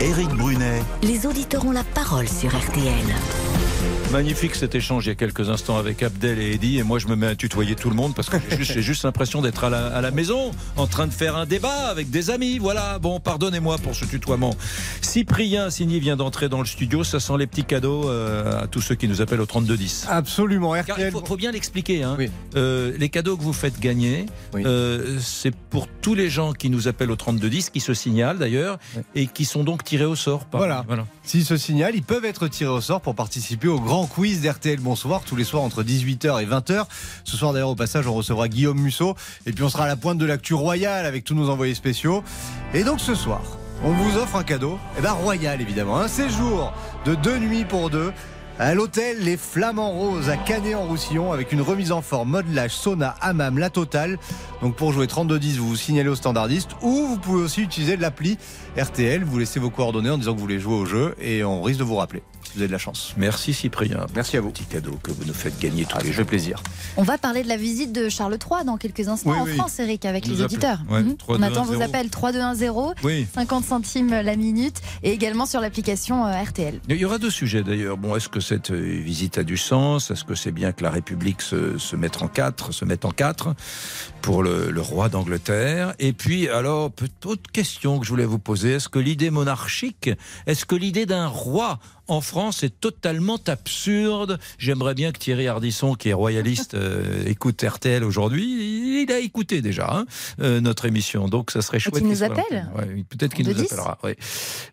[0.00, 3.04] Éric Brunet, Les auditeurs ont la parole sur RTL.
[4.12, 7.08] Magnifique cet échange il y a quelques instants avec Abdel et Eddy et moi je
[7.08, 9.88] me mets à tutoyer tout le monde parce que j'ai juste, l'impression d'être à la,
[9.88, 12.58] à la maison en train de faire un débat avec des amis.
[12.58, 14.54] Voilà, bon, pardonnez-moi pour ce tutoiement.
[15.02, 18.80] Cyprien Signy vient d'entrer dans le studio, ça sent les petits cadeaux euh, à tous
[18.80, 20.06] ceux qui nous appellent au 3210.
[20.08, 21.12] Absolument, Car il RTL.
[21.12, 22.02] faut, faut bien l'expliquer.
[22.02, 22.16] Hein.
[22.56, 24.24] Euh, les cadeaux que vous faites gagner,
[24.56, 28.78] euh, c'est pour tous les gens qui nous appellent au 3210, qui se signalent d'ailleurs,
[29.14, 30.46] et qui sont donc tirés au sort.
[30.46, 30.84] par- Voilà.
[31.28, 34.80] S'ils se signalent, ils peuvent être tirés au sort pour participer au grand quiz d'RTL
[34.80, 36.86] Bonsoir tous les soirs entre 18h et 20h.
[37.24, 39.14] Ce soir d'ailleurs au passage on recevra Guillaume Musso
[39.44, 42.24] et puis on sera à la pointe de l'actu royale avec tous nos envoyés spéciaux.
[42.72, 43.42] Et donc ce soir,
[43.84, 46.72] on vous offre un cadeau, et ben royal évidemment, un séjour
[47.04, 48.10] de deux nuits pour deux
[48.58, 53.58] à l'hôtel Les Flamands Roses à Canet-en-Roussillon avec une remise en forme, modelage, sauna, hammam,
[53.58, 54.18] la totale.
[54.62, 58.36] Donc pour jouer 3210, vous vous signalez au standardiste ou vous pouvez aussi utiliser l'appli
[58.76, 59.22] RTL.
[59.22, 61.78] Vous laissez vos coordonnées en disant que vous voulez jouer au jeu et on risque
[61.78, 62.22] de vous rappeler.
[62.54, 63.12] Vous avez de la chance.
[63.16, 64.06] Merci Cyprien.
[64.14, 64.50] Merci à vous.
[64.50, 66.26] Petit cadeau que vous nous faites gagner tous Ah, les jours.
[66.26, 66.62] plaisir.
[66.96, 69.54] On va parler de la visite de Charles III dans quelques instants Oui, en oui.
[69.56, 70.80] France, Eric, avec Nous les auditeurs.
[70.88, 71.16] Ouais, Mhm.
[71.16, 71.82] 3, On 2, attend 1, vos 0.
[71.82, 73.26] appels 3210, Oui.
[73.34, 76.80] 50 centimes la minute et également sur l'application euh, RTL.
[76.88, 77.96] Il y aura deux sujets d'ailleurs.
[77.96, 80.10] Bon, est-ce que cette euh, visite a du sens?
[80.10, 83.10] Est-ce que c'est bien que la République se, se mette en quatre, se mette en
[83.10, 83.54] quatre
[84.22, 85.94] pour le, le roi d'Angleterre?
[85.98, 86.90] Et puis, alors,
[87.24, 90.10] autre question que je voulais vous poser est-ce que l'idée monarchique,
[90.46, 91.78] est-ce que l'idée d'un roi
[92.10, 97.62] en France est totalement absurde J'aimerais bien que Thierry Ardisson, qui est royaliste, euh, écoute
[97.62, 99.02] RTL aujourd'hui.
[99.02, 100.06] Il a écouté déjà hein,
[100.40, 101.96] euh, notre émission, donc ça serait chouette.
[101.96, 102.68] qu'il nous appelle.
[102.76, 103.64] Ouais, Peut-être qu'il nous 10.
[103.64, 103.98] appellera.
[104.04, 104.16] ouais.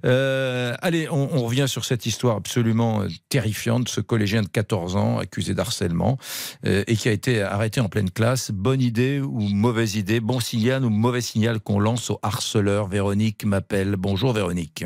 [0.05, 5.17] Euh, allez, on, on revient sur cette histoire absolument terrifiante ce collégien de 14 ans
[5.17, 6.17] accusé d'harcèlement
[6.65, 8.51] euh, et qui a été arrêté en pleine classe.
[8.51, 10.19] Bonne idée ou mauvaise idée?
[10.19, 12.87] Bon signal ou mauvais signal qu'on lance au harceleur?
[12.87, 13.95] Véronique m'appelle.
[13.97, 14.85] Bonjour Véronique.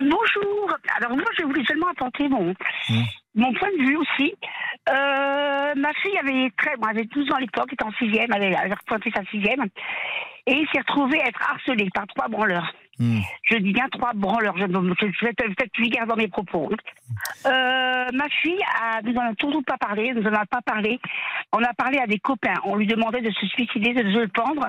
[0.00, 0.57] Bonjour.
[0.98, 2.54] Alors moi, je voulais seulement apporter mon,
[3.34, 4.34] mon point de vue aussi.
[4.88, 8.26] Euh, ma fille avait très, bon, elle avait 12 ans à l'époque, était en sixième,
[8.32, 9.64] elle avait, elle avait repointé sa sixième,
[10.46, 12.72] et il s'est retrouvé à être harcelé par trois branleurs.
[13.00, 14.56] Je dis bien trois branleurs.
[14.58, 16.70] Je, vais peut-être vulgaire dans mes propos.
[17.46, 17.50] Euh,
[18.12, 20.98] ma fille a, nous en a surtout pas parlé, nous en a pas parlé.
[21.52, 22.54] On a parlé à des copains.
[22.64, 24.66] On lui demandait de se suicider, de se pendre,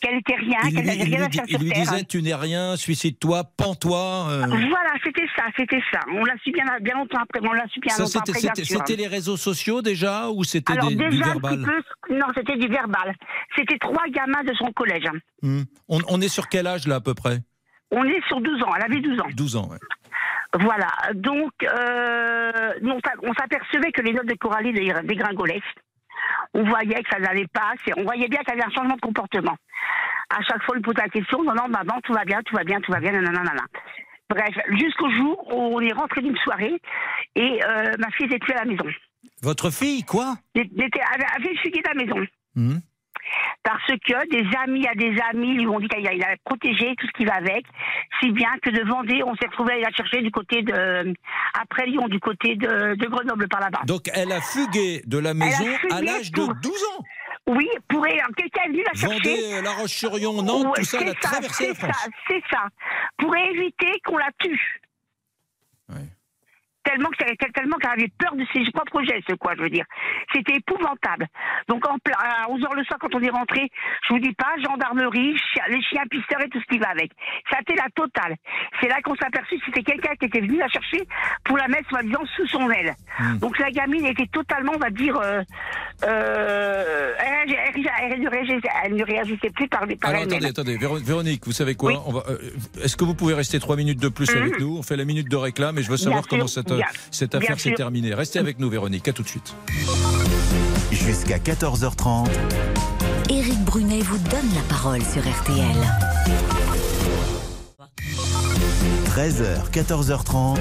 [0.00, 2.34] qu'elle était rien, Il qu'elle lui, n'avait rien à faire il lui disait tu n'es
[2.34, 4.28] rien, suicide-toi, pends-toi.
[4.30, 4.46] euh.
[4.46, 6.00] Voilà, c'était ça, c'était ça.
[6.12, 7.40] On l'a su bien, bien longtemps après.
[7.46, 10.74] On l'a su bien Ça, longtemps c'était, après, c'était- les réseaux sociaux déjà ou c'était
[10.76, 11.62] du verbal?
[11.64, 13.14] peu, non, c'était du verbal.
[13.56, 15.08] C'était trois gamins de son collège.
[15.42, 15.62] Hmm.
[15.88, 17.38] on, on est sur quel âge là à peu près?
[17.90, 19.26] On est sur 12 ans, elle avait 12 ans.
[19.34, 19.78] 12 ans, ouais.
[20.54, 25.62] Voilà, donc euh, on s'a- on s'apercevait que les notes de Coralie dé- dégringolaient.
[26.54, 29.00] On voyait que ça n'allait pas, on voyait bien qu'il y avait un changement de
[29.00, 29.56] comportement.
[30.30, 32.54] À chaque fois, on lui posait la question, non, non, maman, tout va bien, tout
[32.56, 33.42] va bien, tout va bien, nanana.
[33.42, 33.62] nanana.
[34.30, 36.80] Bref, jusqu'au jour où on est rentré d'une soirée
[37.34, 38.84] et euh, ma fille n'était plus à la maison.
[39.42, 40.34] Votre fille, quoi?
[40.54, 41.00] Elle était-
[41.36, 42.26] avait fugué de la maison.
[42.54, 42.78] Hmm.
[43.62, 47.12] Parce que des amis à des amis lui ont dit qu'il allait protéger tout ce
[47.12, 47.64] qui va avec,
[48.20, 51.12] si bien que de Vendée, on s'est retrouvé à la chercher du côté de,
[51.60, 53.80] après Lyon, du côté de, de Grenoble par là-bas.
[53.86, 57.04] Donc elle a fugué de la maison à l'âge de pour- 12 ans
[57.48, 58.04] Oui, pour
[58.36, 59.14] quelqu'un est venu la chercher.
[59.16, 61.96] Vendée, euh, La Roche-sur-Yon, Nantes, tout ça, elle a ça, traversé la c'est France.
[62.04, 62.64] ça, C'est ça,
[63.18, 64.80] pour éviter qu'on la tue.
[66.88, 69.84] Tellement que tellement qu'elle avait peur de ses propres gestes, quoi, je veux dire.
[70.32, 71.26] C'était épouvantable.
[71.68, 73.70] Donc en, à 11h le soir, quand on est rentré,
[74.08, 75.36] je vous dis pas, gendarmerie,
[75.68, 77.10] les chiens pisteurs et tout ce qui va avec.
[77.50, 78.36] Ça a été la totale.
[78.80, 81.06] C'est là qu'on s'est aperçu que c'était quelqu'un qui était venu la chercher
[81.44, 82.94] pour la mettre, soi-disant, sous son aile.
[83.18, 83.38] Hmm.
[83.38, 85.42] Donc la gamine était totalement, on va dire, euh,
[86.04, 92.82] euh, elle, ne réagissait plus par, par Alors attendez, attendez, Véronique, vous savez quoi euh,
[92.82, 94.62] Est-ce que vous pouvez rester trois minutes de plus avec hmm.
[94.62, 94.78] nous?
[94.78, 96.72] On fait la minute de réclame et je veux savoir comment cette,
[97.10, 98.14] cette affaire s'est terminée.
[98.14, 99.08] Restez avec nous, Véronique.
[99.08, 99.54] À tout de suite.
[100.90, 102.28] Jusqu'à 14h30.
[103.30, 105.76] Éric Brunet vous donne la parole sur RTL.
[109.10, 110.58] 13h, 14h30.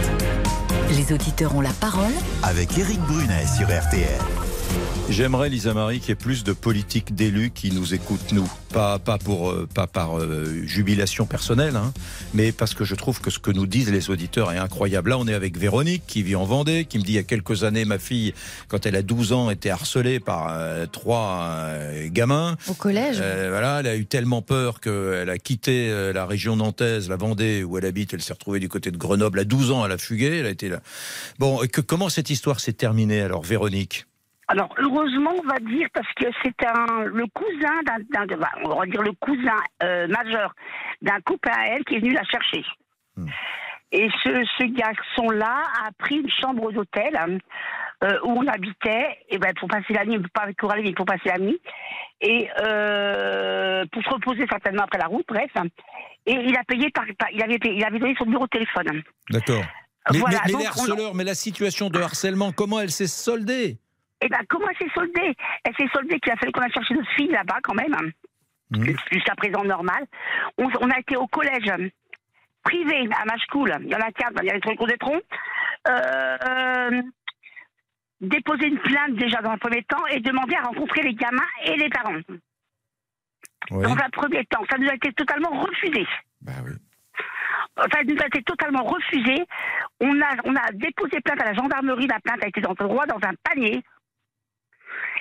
[0.89, 4.46] Les auditeurs ont la parole avec Éric Brunet sur RTL.
[5.09, 8.47] J'aimerais, Lisa Marie, qu'il y ait plus de politiques d'élus qui nous écoutent, nous.
[8.73, 11.93] Pas, pas, pour, euh, pas par euh, jubilation personnelle, hein,
[12.33, 15.11] mais parce que je trouve que ce que nous disent les auditeurs est incroyable.
[15.11, 17.23] Là, on est avec Véronique, qui vit en Vendée, qui me dit il y a
[17.23, 18.33] quelques années, ma fille,
[18.67, 21.61] quand elle a 12 ans, était harcelée par euh, trois
[22.07, 22.57] gamins.
[22.67, 27.15] Au collège Voilà, elle a eu tellement peur qu'elle a quitté la région nantaise, la
[27.15, 28.13] Vendée, où elle habite.
[28.13, 29.39] Elle s'est retrouvée du côté de Grenoble.
[29.39, 30.39] À 12 ans, elle a fugué.
[30.39, 30.81] Elle a été là.
[31.39, 34.05] Bon, que, comment cette histoire s'est terminée, alors, Véronique?
[34.47, 38.85] Alors heureusement, on va dire parce que c'est un le cousin d'un, bah, on va
[38.85, 40.53] dire le cousin euh, majeur
[41.01, 42.63] d'un couple à elle qui est venu la chercher.
[43.17, 43.27] Hmm.
[43.91, 47.39] Et ce, ce garçon-là a pris une chambre d'hôtel
[48.03, 51.05] euh, où on habitait, et ben pour passer la nuit, pas avec Coralie, mais pour
[51.05, 51.59] passer la nuit,
[52.21, 55.51] et euh, pour se reposer certainement après la route, bref.
[56.25, 59.01] Et il a payé par, il avait il avait donné son numéro de téléphone.
[59.29, 59.63] D'accord.
[60.11, 63.77] Mais, mais, les harceleurs, mais la situation de harcèlement, comment elle s'est soldée?
[64.21, 65.33] Eh bien, comment elle s'est soldée?
[65.63, 67.95] Elle s'est soldée qu'il a fallu qu'on a cherché notre fille là-bas quand même.
[68.71, 68.83] Mmh.
[69.11, 70.05] Jusqu'à présent normal.
[70.57, 71.71] On, a été au collège
[72.63, 73.73] privé à ma school.
[73.81, 75.23] Il y en a quatre, il y a les trucs des troncs.
[75.87, 77.01] Euh,
[78.19, 81.75] déposer une plainte déjà dans un premier temps et demander à rencontrer les gamins et
[81.77, 82.19] les parents.
[83.69, 86.05] Dans un premier temps, ça nous a été totalement refusé.
[86.41, 86.71] Bah oui.
[87.77, 89.45] Ça nous a été totalement refusé.
[89.99, 92.07] On a, on a déposé plainte à la gendarmerie.
[92.07, 93.83] La plainte a été dans le droit dans un panier.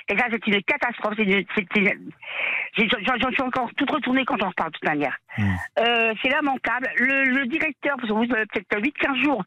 [0.09, 1.15] Et là, c'est une catastrophe.
[1.17, 5.17] J'en suis encore tout retourné quand j'en reparle, de toute manière.
[5.37, 5.53] Hmm.
[5.79, 6.89] Euh, c'est lamentable.
[6.97, 9.43] Le, directeur, parce que peut-être 8-15 jours,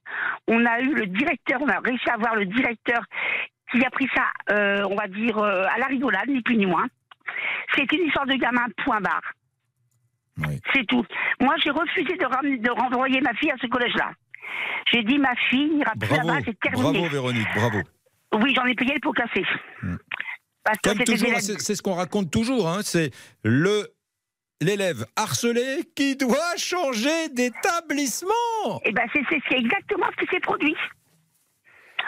[0.49, 3.05] on a eu le directeur, on a réussi à avoir le directeur
[3.71, 6.67] qui a pris ça, euh, on va dire, euh, à la rigolade, ni plus ni
[6.67, 6.87] moins.
[7.75, 9.33] C'est une histoire de gamin, point barre.
[10.75, 11.05] C'est tout.
[11.41, 14.11] Moi, j'ai refusé de, de renvoyer ma fille à ce collège-là.
[14.93, 17.01] J'ai dit, ma fille n'ira plus là-bas, c'est terminé.
[17.01, 17.79] Bravo, Véronique, bravo.
[18.33, 19.45] Oui, j'en ai payé le pot cassé.
[20.67, 21.59] Hmm.
[21.59, 23.11] c'est ce qu'on raconte toujours, hein, c'est
[23.43, 23.89] le
[24.61, 28.81] l'élève harcelé qui doit changer d'établissement.
[28.85, 30.77] Eh ben c'est exactement ce qui s'est produit.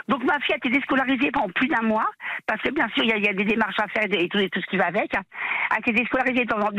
[0.08, 2.10] Donc ma fille a été déscolarisée pendant plus d'un mois,
[2.46, 4.76] parce que bien sûr il y, a des démarches à faire et tout, ce qui
[4.76, 5.10] va avec.
[5.14, 5.20] Elle
[5.70, 6.70] a été déscolarisée pendant,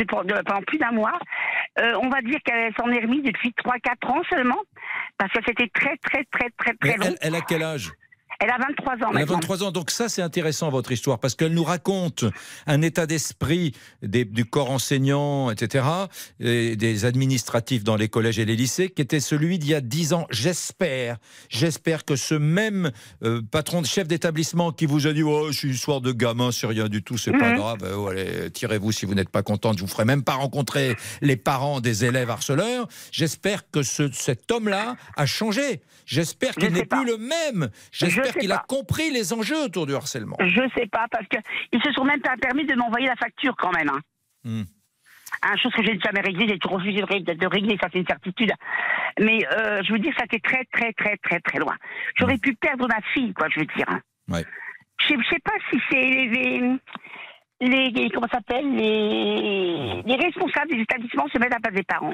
[0.67, 1.17] plus d'un mois.
[1.79, 4.61] Euh, on va dire qu'elle s'en est remise depuis 3-4 ans seulement,
[5.17, 7.15] parce que c'était très très très très très long.
[7.21, 7.91] elle a quel âge?
[8.43, 9.11] Elle a 23 ans.
[9.13, 9.71] Elle a 23 ans.
[9.71, 12.25] Donc ça, c'est intéressant votre histoire parce qu'elle nous raconte
[12.67, 15.85] un état d'esprit du corps enseignant, etc.,
[16.39, 19.81] et des administratifs dans les collèges et les lycées, qui était celui d'il y a
[19.81, 20.27] 10 ans.
[20.29, 21.17] J'espère,
[21.49, 22.91] j'espère que ce même
[23.23, 26.11] euh, patron de chef d'établissement qui vous a dit oh, je suis une histoire de
[26.11, 27.57] gamin, c'est rien du tout, c'est pas mhm.
[27.57, 27.95] grave.
[27.97, 29.77] Oh, allez, tirez-vous si vous n'êtes pas contente.
[29.77, 32.87] Je vous ferai même pas rencontrer les parents des élèves harceleurs.
[33.11, 35.81] J'espère que cet homme-là a changé.
[36.05, 37.69] J'espère qu'il n'est plus le même.
[37.91, 40.37] J'espère qu'il a compris les enjeux autour du harcèlement.
[40.39, 43.55] Je ne sais pas, parce qu'ils se sont même pas permis de m'envoyer la facture
[43.57, 43.89] quand même.
[43.89, 43.99] Hein.
[44.43, 44.63] Hmm.
[45.57, 48.51] chose que j'ai jamais réglé, j'ai refusé de, régler, ça c'est une certitude.
[49.19, 51.75] Mais euh, je veux dire, ça été très, très, très, très, très loin.
[52.15, 52.41] J'aurais hmm.
[52.41, 53.85] pu perdre ma fille, quoi, je veux dire.
[53.87, 54.01] Hein.
[54.29, 54.45] Ouais.
[55.07, 56.77] Je ne sais pas si c'est
[57.61, 62.13] les, les, comment s'appelle les, les responsables des établissements se mettent à place des parents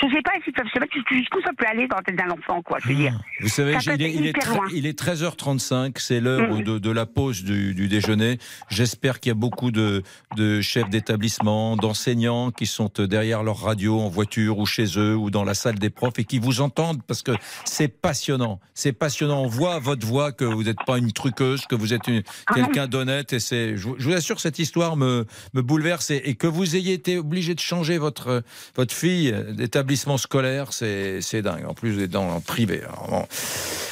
[0.00, 0.62] je ne sais pas si ça,
[1.12, 2.78] jusqu'où ça peut aller dans la tête d'un enfant, quoi.
[2.82, 3.16] Je veux dire.
[3.40, 4.34] Vous savez, il est, il, est
[4.72, 6.62] il est, 13h35, c'est l'heure mm.
[6.64, 8.38] de, de, la pause du, du déjeuner.
[8.68, 10.02] J'espère qu'il y a beaucoup de,
[10.36, 15.30] de chefs d'établissement, d'enseignants qui sont derrière leur radio, en voiture ou chez eux ou
[15.30, 17.32] dans la salle des profs et qui vous entendent parce que
[17.64, 18.58] c'est passionnant.
[18.74, 19.42] C'est passionnant.
[19.42, 22.02] On voit à votre voix que vous n'êtes pas une truqueuse, que vous êtes
[22.46, 26.34] ah quelqu'un d'honnête et c'est, je, vous assure, cette histoire me, me bouleverse et, et,
[26.34, 28.42] que vous ayez été obligé de changer votre,
[28.74, 31.66] votre fille d'établissement établissement scolaire, c'est c'est dingue.
[31.68, 32.80] En plus, dans le privé.
[32.84, 33.26] Alors, bon.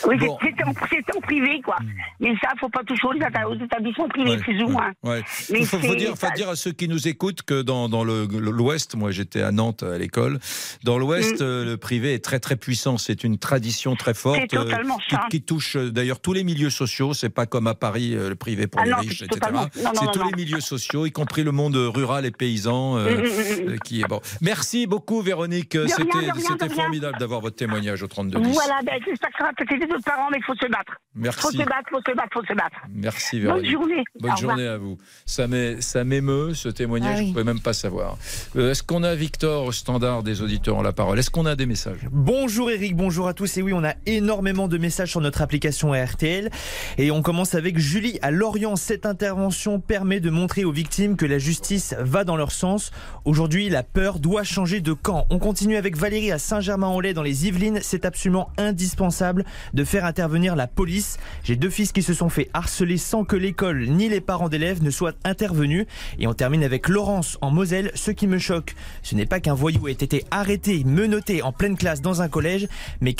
[0.09, 0.37] Oui, Bon.
[0.43, 1.77] c'était en, en privé, quoi.
[2.19, 4.91] Mais ça, faut pas toucher aux, éta- aux établissements privés, plus ou moins.
[5.05, 5.23] Ouais.
[5.51, 7.89] Mais Il faut, faut c'est- dire, faut dire à ceux qui nous écoutent que dans,
[7.89, 10.41] dans l'Ouest, moi j'étais à Nantes à l'école,
[10.83, 11.45] dans l'Ouest, Mm.
[11.45, 12.99] euh, le privé est très très puissant.
[12.99, 14.99] C'est une tradition très forte C'est totalement
[15.31, 17.15] qui, touche euh, d'ailleurs tous les milieux sociaux.
[17.15, 19.53] C'est pas comme à Paris, euh, le privé pour Ah les non, riches, c'est etc.
[19.75, 20.27] C'est tous non.
[20.31, 23.21] les milieux sociaux, y compris le monde rural et paysan, euh, Mm,
[23.67, 24.21] mm, euh, qui est bon.
[24.41, 25.77] Merci beaucoup, Véronique.
[25.89, 28.53] C'était formidable d'avoir votre témoignage au 32 10.
[28.53, 30.93] Voilà, ben, j'espère que ça va peut-être d'autres parents, mais il faut se battre.
[31.15, 31.41] Merci.
[31.41, 32.77] Faut se battre, faut se battre, faut se battre.
[32.91, 33.71] Merci Bonne Véronique.
[33.71, 34.05] journée.
[34.21, 34.57] Bonne Au revoir.
[34.57, 34.99] journée à vous.
[35.27, 37.23] Ça m'é- ça m'émeut ce témoignage, Ah oui.
[37.25, 38.17] je ne pouvais même pas savoir.
[38.57, 41.19] Euh, Est-ce qu'on a Victor au standard des auditeurs en la parole?
[41.19, 42.01] Est-ce qu'on a des messages?
[42.11, 43.57] Bonjour Eric, bonjour à tous.
[43.57, 46.51] Et oui, on a énormément de messages sur notre application RTL.
[46.99, 48.77] Et on commence avec Julie à Lorient.
[48.77, 52.91] Cette intervention permet de montrer aux victimes que la justice va dans leur sens.
[53.25, 55.27] Aujourd'hui, la peur doit changer de camp.
[55.31, 57.81] On continue avec Valérie à Saint-Germain-en-Laye dans les Yvelines.
[57.83, 61.19] C'est absolument indispensable de faire intervenir la police.
[61.45, 64.83] J'ai deux fils qui se sont fait harceler sans que l'école ni les parents d'élèves
[64.83, 65.87] ne soient intervenus.
[66.19, 67.91] Et on termine avec Laurence en Moselle.
[67.95, 71.77] Ce qui me choque, ce n'est pas qu'un voyou ait été arrêté, menotté en pleine
[71.77, 72.69] classe dans un collège,
[73.01, 73.15] mais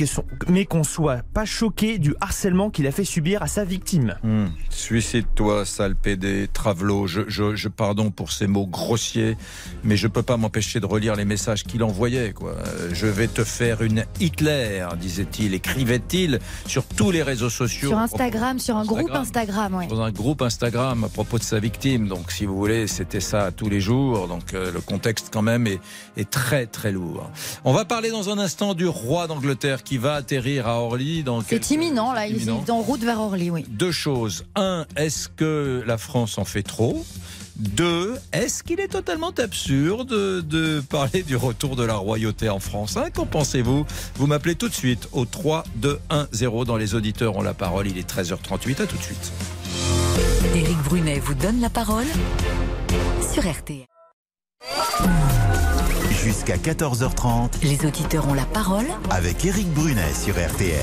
[0.65, 4.17] qu'on soit pas choqué du harcèlement qu'il a fait subir à sa victime.
[4.23, 4.47] Hmm.
[4.71, 7.07] Suicide-toi, sale PD, travelot.
[7.07, 9.37] Je, je, je pardon pour ces mots grossiers,
[9.85, 12.33] mais je peux pas m'empêcher de relire les messages qu'il envoyait.
[12.43, 12.55] Quoi.
[12.93, 17.89] Je vais te faire une Hitler, disait-il, écrivait-il sur tous les réseaux sociaux.
[17.89, 19.87] Sur Instagram, sur un groupe Instagram, ouais.
[19.87, 22.09] dans un groupe Instagram à propos de sa victime.
[22.09, 24.29] Donc, si vous voulez, c'était ça tous les jours.
[24.29, 25.81] Donc, euh, le contexte quand même est,
[26.17, 27.31] est très très lourd.
[27.65, 31.25] On va parler dans un instant du roi d'Angleterre qui va atterrir à Orly.
[31.49, 32.27] quelques- C'est imminent, là.
[32.27, 33.65] Il est en route vers Orly, oui.
[33.69, 34.45] Deux choses.
[34.57, 37.05] Un, est-ce que la France en fait trop?
[37.57, 42.97] Deux, est-ce qu'il est totalement absurde de parler du retour de la royauté en France
[42.97, 43.11] hein?
[43.15, 43.85] Qu'en pensez-vous?
[44.17, 47.55] Vous m'appelez tout de suite au 3 2 1 0 dans les auditeurs ont la
[47.55, 47.87] parole.
[47.89, 48.83] Il est 13h38.
[48.83, 49.33] À tout de suite.
[50.55, 52.07] Éric Brunet vous donne la parole
[53.33, 53.87] sur RTL.
[56.25, 60.79] Jusqu'à 14h30 Les auditeurs ont la parole avec Éric Brunet sur RTL.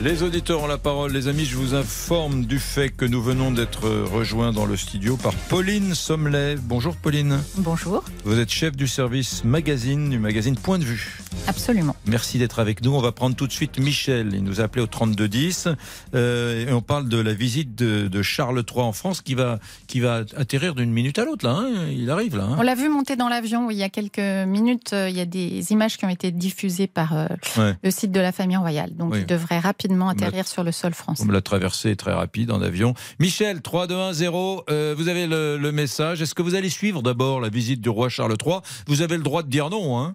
[0.00, 1.12] Les auditeurs ont la parole.
[1.12, 5.16] Les amis, je vous informe du fait que nous venons d'être rejoints dans le studio
[5.16, 6.56] par Pauline Sommelet.
[6.60, 7.38] Bonjour Pauline.
[7.58, 8.02] Bonjour.
[8.24, 11.18] Vous êtes chef du service magazine du magazine Point de vue.
[11.46, 11.94] Absolument.
[12.06, 12.92] Merci d'être avec nous.
[12.94, 14.30] On va prendre tout de suite Michel.
[14.34, 15.68] Il nous a appelé au 3210
[16.14, 19.58] euh, et on parle de la visite de, de Charles III en France qui va
[19.86, 21.52] qui va atterrir d'une minute à l'autre là.
[21.54, 21.86] hein.
[21.92, 22.44] Il arrive là.
[22.44, 22.56] hein.
[22.58, 24.92] On l'a vu monter dans l'avion oui, il y a quelques minutes.
[24.92, 27.26] euh, Il y a des images qui ont été diffusées par euh,
[27.58, 27.74] Ouais.
[27.82, 28.94] le site de la famille royale.
[28.96, 29.20] Donc Oui.
[29.20, 31.22] il devrait rapidement atterrir sur le sol français.
[31.24, 32.94] Comme la traversée est très rapide en avion.
[33.18, 36.22] Michel, 3, 2, 1, 0, euh, vous avez le, le message.
[36.22, 39.22] Est-ce que vous allez suivre d'abord la visite du roi Charles III Vous avez le
[39.22, 39.98] droit de dire non.
[40.00, 40.14] Hein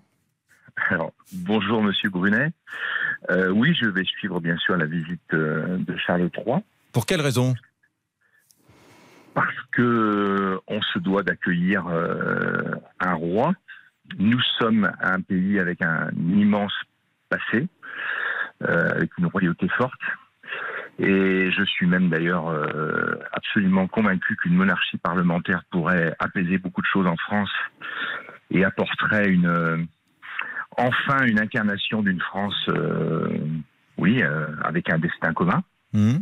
[0.89, 2.51] Alors, bonjour Monsieur Brunet.
[3.31, 6.57] Euh, oui, je vais suivre bien sûr la visite euh, de Charles III.
[6.91, 7.55] Pour quelle raison?
[9.33, 13.53] Parce que euh, on se doit d'accueillir euh, un roi.
[14.17, 16.73] Nous sommes un pays avec un immense
[17.29, 17.67] passé,
[18.63, 19.99] euh, avec une royauté forte.
[20.99, 26.87] Et je suis même d'ailleurs euh, absolument convaincu qu'une monarchie parlementaire pourrait apaiser beaucoup de
[26.87, 27.51] choses en France
[28.49, 29.77] et apporterait une, euh,
[30.75, 32.69] enfin une incarnation d'une France,
[33.97, 34.23] oui,
[34.63, 35.61] avec un destin commun.
[35.93, 36.17] Hmm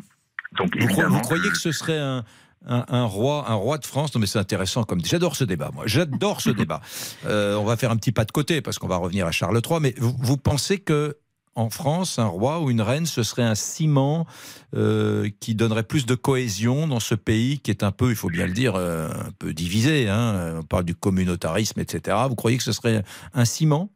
[0.58, 2.24] Donc vous, vous croyez que ce serait un,
[2.68, 5.72] un, un roi, un roi de France Non, mais c'est intéressant comme j'adore ce débat.
[5.74, 6.82] Moi, j'adore ce débat.
[7.26, 9.60] Euh, on va faire un petit pas de côté parce qu'on va revenir à Charles
[9.68, 9.80] III.
[9.82, 11.18] Mais vous, vous pensez que
[11.58, 14.28] en France, un roi ou une reine, ce serait un ciment
[14.76, 18.30] euh, qui donnerait plus de cohésion dans ce pays qui est un peu, il faut
[18.30, 20.10] bien le dire, euh, un peu divisé.
[20.10, 20.58] hein.
[20.60, 22.18] On parle du communautarisme, etc.
[22.28, 23.90] Vous croyez que ce serait un ciment?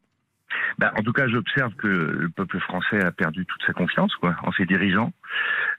[0.78, 4.36] Ben, en tout cas, j'observe que le peuple français a perdu toute sa confiance quoi,
[4.42, 5.12] en ses dirigeants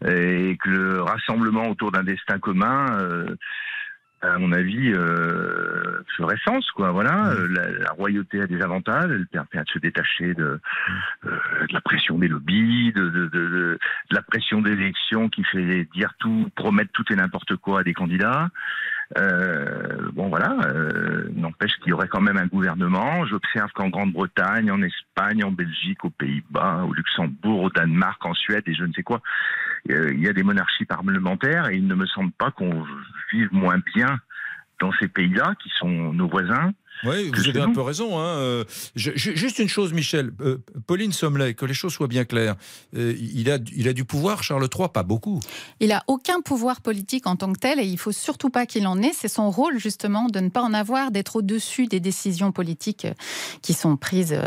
[0.08, 3.36] et que le rassemblement autour d'un destin commun, euh,
[4.24, 6.70] à mon avis, euh, ferait sens.
[6.72, 7.32] Quoi, voilà.
[7.32, 10.60] Euh, La, la royauté a des avantages, elle permet de se détacher de,
[11.26, 11.30] euh,
[11.68, 13.80] de la pression des lobbies, de- de- de
[14.12, 17.94] la pression des élections qui fait dire tout, promettre tout et n'importe quoi à des
[17.96, 18.50] candidats.
[19.18, 23.26] Euh, bon voilà, euh, n'empêche qu'il y aurait quand même un gouvernement.
[23.26, 28.64] J'observe qu'en Grande-Bretagne, en Espagne, en Belgique, aux Pays-Bas, au Luxembourg, au Danemark, en Suède
[28.68, 29.22] et je ne sais quoi,
[29.90, 32.86] euh, il y a des monarchies parlementaires et il ne me semble pas qu'on
[33.32, 34.20] vive moins bien
[34.80, 36.72] dans ces pays-là, qui sont nos voisins,
[37.04, 38.20] Oui, vous avez un peu raison.
[38.20, 38.38] Hein.
[38.38, 38.64] Euh,
[38.96, 40.32] juste une chose, Michel.
[40.42, 42.56] Euh, Pauline Sommelet, que les choses soient bien claires.
[42.96, 45.40] Euh, il, a, il a du pouvoir, Charles III, pas beaucoup.
[45.80, 48.86] Il n'a aucun pouvoir politique en tant que tel et il faut surtout pas qu'il
[48.88, 49.12] en ait.
[49.14, 53.08] C'est son rôle, justement, de ne pas en avoir, d'être au-dessus des décisions politiques
[53.62, 54.38] qui sont prises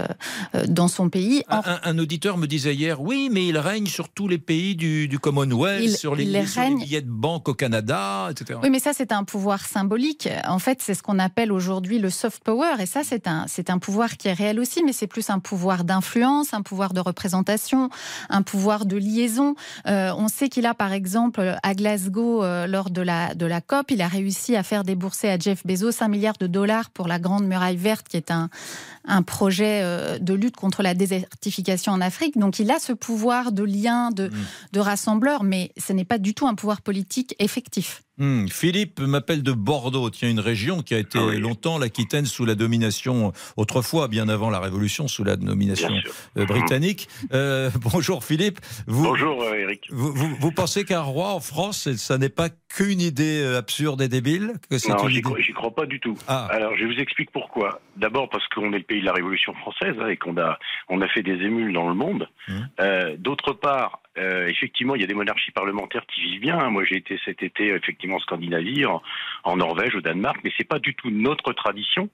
[0.68, 1.42] dans son pays.
[1.48, 5.96] Un, auditeur me disait hier oui, mais il règne sur tous les pays du, Commonwealth,
[5.96, 8.58] sur, les, billets de banque au Canada, etc.
[8.62, 10.28] Oui, mais ça, c'est un pouvoir symbolique.
[10.46, 12.76] En fait, c'est ce qu'on appelle aujourd'hui le soft power.
[12.80, 15.38] Et ça, c'est un, c'est un pouvoir qui est réel aussi, mais c'est plus un
[15.38, 17.90] pouvoir d'influence, un pouvoir de représentation,
[18.28, 19.56] un pouvoir de liaison.
[19.86, 23.60] Euh, on sait qu'il a, par exemple, à Glasgow, euh, lors de la, de la
[23.60, 27.08] COP, il a réussi à faire débourser à Jeff Bezos un milliard de dollars pour
[27.08, 28.50] la Grande Muraille Verte, qui est un,
[29.06, 32.38] un projet euh, de lutte contre la désertification en Afrique.
[32.38, 34.32] Donc il a ce pouvoir de lien, de, mm.
[34.72, 38.03] de rassembleur, mais ce n'est pas du tout un pouvoir politique effectif.
[38.16, 42.44] Hmm, Philippe m'appelle de Bordeaux, tiens, une région qui a été ah longtemps l'Aquitaine sous
[42.44, 45.90] la domination, autrefois, bien avant la Révolution, sous la domination
[46.36, 47.08] euh, britannique.
[47.32, 48.60] Euh, bonjour Philippe.
[48.86, 49.88] bonjour Eric.
[49.90, 54.52] Vous, pensez qu'un roi en France, ça n'est pas qu'une idée euh, absurde et débile
[54.70, 56.16] que Non, j'y crois, crois, pas du tout.
[56.28, 56.46] Ah.
[56.52, 57.80] Alors, je vous explique pourquoi.
[57.96, 61.00] D'abord parce qu'on est le pays de la Révolution française hein, et qu'on a, on
[61.00, 62.28] a fait des émules dans le monde.
[62.46, 63.16] Mmh.
[63.18, 66.70] D'autre part, euh, effectivement, il y a des monarchies parlementaires qui vivent bien.
[66.70, 69.02] Moi, j'ai été cet été effectivement en Scandinavie, en,
[69.42, 72.08] en Norvège, au Danemark, mais c'est pas du tout notre tradition.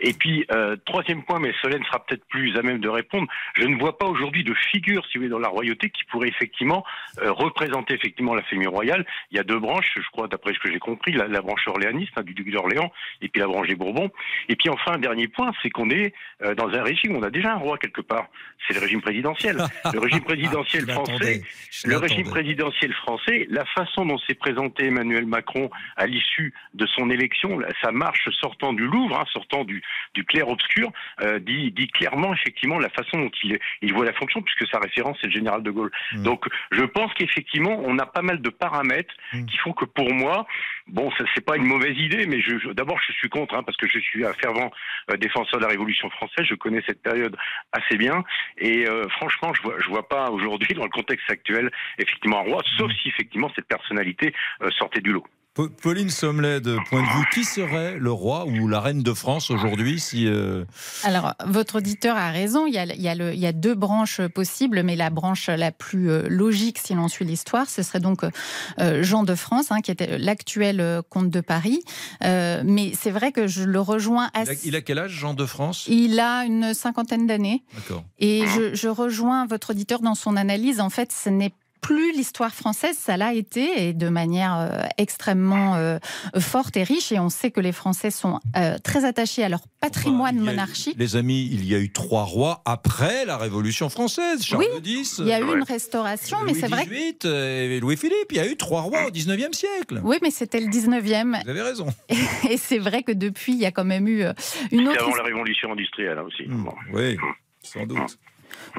[0.00, 3.66] Et puis, euh, troisième point, mais Solène sera peut-être plus à même de répondre, je
[3.66, 6.84] ne vois pas aujourd'hui de figure, si vous voulez, dans la royauté qui pourrait effectivement
[7.22, 9.04] euh, représenter effectivement la famille royale.
[9.30, 12.12] Il y a deux branches, je crois, d'après ce que j'ai compris, la, branche orléaniste
[12.16, 12.92] hein, du duc d'Orléans
[13.22, 14.10] et puis la branche des Bourbons.
[14.48, 16.12] Et puis enfin, un dernier point, c'est qu'on est,
[16.42, 18.28] euh, dans un régime on a déjà un roi quelque part.
[18.66, 19.56] C'est le régime présidentiel.
[19.92, 21.42] Le régime présidentiel français,
[21.84, 27.10] le régime présidentiel français, la façon dont s'est présenté Emmanuel Macron à l'issue de son
[27.10, 29.82] élection, sa marche sortant du Louvre, hein, sortant du,
[30.14, 30.90] du clair-obscur,
[31.22, 34.78] euh, dit, dit, clairement effectivement la façon dont il, il voit la fonction, puisque sa
[34.80, 35.92] référence c'est le général de Gaulle.
[36.12, 36.22] Mmh.
[36.22, 36.40] Donc
[36.72, 39.46] je pense qu'effectivement on a pas mal de paramètres mmh.
[39.46, 40.46] qui font que pour moi,
[40.88, 43.76] bon, ça c'est pas une mauvaise idée, mais je, d'abord je suis contre, hein, parce
[43.76, 44.70] que je suis un fervent
[45.10, 47.36] euh, défenseur de la Révolution française, je connais cette période
[47.72, 48.24] assez bien,
[48.58, 52.46] et euh, franchement je vois, je vois pas aujourd'hui dans le contexte actuel effectivement un
[52.50, 52.94] roi, sauf mmh.
[53.02, 54.32] si effectivement cette personnalité
[54.78, 55.26] sortait du lot.
[55.66, 59.50] Pauline Sommelet, de point de vue, qui serait le roi ou la reine de France
[59.50, 60.64] aujourd'hui si euh,
[61.02, 62.66] Alors, votre auditeur a raison.
[62.66, 65.10] Il y a, il, y a le, il y, a deux branches possibles, mais la
[65.10, 69.34] branche la plus euh, logique, si l'on suit l'histoire, ce serait donc euh, Jean de
[69.34, 71.80] France, hein, qui était l'actuel comte de Paris.
[72.22, 74.66] mais c'est vrai que je le rejoins assez...
[74.66, 75.86] Il a, quel âge, Jean de France?
[75.88, 77.64] Il a une cinquantaine d'années.
[77.74, 78.04] D'accord.
[78.18, 80.80] Et je, je rejoins votre auditeur dans son analyse.
[80.80, 85.76] En fait, ce n'est plus l'histoire française, ça l'a été, et de manière euh, extrêmement
[85.76, 85.98] euh,
[86.38, 87.12] forte et riche.
[87.12, 90.96] Et on sait que les Français sont euh, très attachés à leur patrimoine monarchique.
[90.98, 94.44] Les amis, il y a eu trois rois après la Révolution française.
[94.44, 95.18] Charles X.
[95.18, 96.86] Il y a eu une restauration, mais c'est vrai.
[96.86, 98.30] Louis et Louis-Philippe.
[98.30, 100.00] Il y a eu trois rois au 19e siècle.
[100.02, 101.42] Oui, mais c'était le 19e.
[101.42, 101.86] Vous avez raison.
[102.50, 104.24] Et c'est vrai que depuis, il y a quand même eu
[104.72, 105.02] une autre.
[105.02, 106.44] avant la Révolution industrielle hein, aussi.
[106.46, 106.68] Mmh.
[106.92, 107.16] Oui,
[107.62, 108.18] sans doute.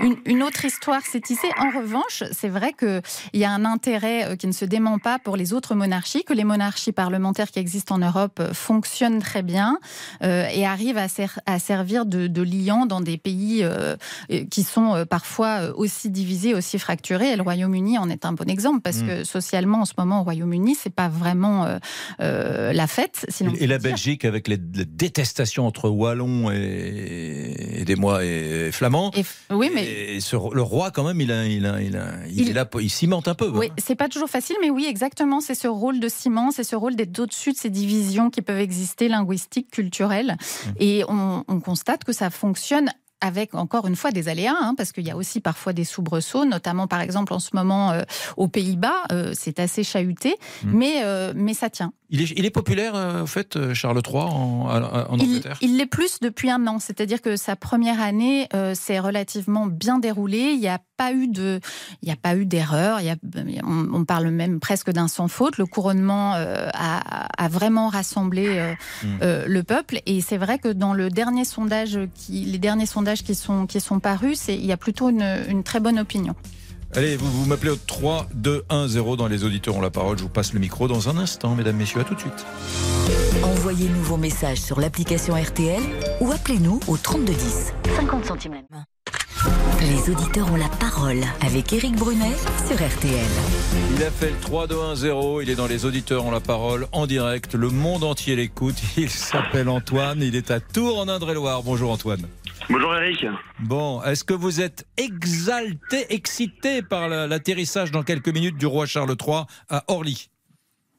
[0.01, 1.49] Une, autre histoire s'est tissée.
[1.57, 3.01] En revanche, c'est vrai qu'il
[3.33, 6.33] y a un intérêt euh, qui ne se dément pas pour les autres monarchies, que
[6.33, 9.79] les monarchies parlementaires qui existent en Europe euh, fonctionnent très bien
[10.23, 11.07] euh, et arrivent à,
[11.45, 13.65] à servir de, de, liant dans des pays
[14.49, 17.31] qui sont parfois aussi divisés, aussi fracturés.
[17.31, 19.07] Et le Royaume-Uni en est un bon exemple parce mm.
[19.07, 21.67] que socialement, en ce moment, au Royaume-Uni, c'est pas vraiment
[22.19, 23.25] la fête.
[23.59, 29.11] et la Belgique, avec les, détestations entre Wallons et, des mois et Flamands.
[29.51, 30.19] oui, mais et
[30.53, 33.27] le roi, quand même, il, a, il, a, il, a, il, est là, il cimente
[33.27, 33.49] un peu.
[33.49, 35.41] Oui, c'est pas toujours facile, mais oui, exactement.
[35.41, 38.59] C'est ce rôle de ciment, c'est ce rôle d'être au-dessus de ces divisions qui peuvent
[38.59, 40.37] exister, linguistiques, culturelles.
[40.39, 40.69] Mmh.
[40.79, 42.89] Et on, on constate que ça fonctionne
[43.21, 46.45] avec encore une fois des aléas, hein, parce qu'il y a aussi parfois des soubresauts,
[46.45, 48.03] notamment par exemple en ce moment euh,
[48.37, 50.71] aux Pays-Bas, euh, c'est assez chahuté, mmh.
[50.71, 51.91] mais, euh, mais ça tient.
[52.09, 56.19] Il est, il est populaire, en fait, Charles III en, en Angleterre Il l'est plus
[56.19, 60.79] depuis un an, c'est-à-dire que sa première année s'est relativement bien déroulée, il n'y a
[60.97, 61.59] pas eu de,
[62.01, 62.99] il n'y a pas eu d'erreur,
[63.63, 69.07] on, on, parle même presque d'un sans faute, le couronnement a, a, vraiment rassemblé mmh.
[69.21, 73.35] le peuple, et c'est vrai que dans le dernier sondage, qui, les derniers sondages qui
[73.35, 76.35] sont, qui sont parus, il y a plutôt une, une très bonne opinion.
[76.95, 80.17] Allez, vous, vous m'appelez au 3, 2, 1, 0 dans les auditeurs ont la parole.
[80.17, 82.01] Je vous passe le micro dans un instant, mesdames, messieurs.
[82.01, 82.45] À tout de suite.
[83.43, 85.81] Envoyez-nous vos messages sur l'application RTL
[86.19, 87.73] ou appelez-nous au 3210.
[87.95, 88.53] 50 centimes.
[89.81, 92.35] Les auditeurs ont la parole avec Éric Brunet
[92.67, 93.27] sur RTL.
[93.95, 97.55] Il a fait le 3-2-1-0, il est dans les auditeurs ont la parole en direct,
[97.55, 101.63] le monde entier l'écoute, il s'appelle Antoine, il est à Tours en Indre-et-Loire.
[101.63, 102.27] Bonjour Antoine.
[102.69, 103.25] Bonjour Eric.
[103.59, 108.85] Bon, est-ce que vous êtes exalté, excité par la- l'atterrissage dans quelques minutes du roi
[108.85, 110.29] Charles III à Orly?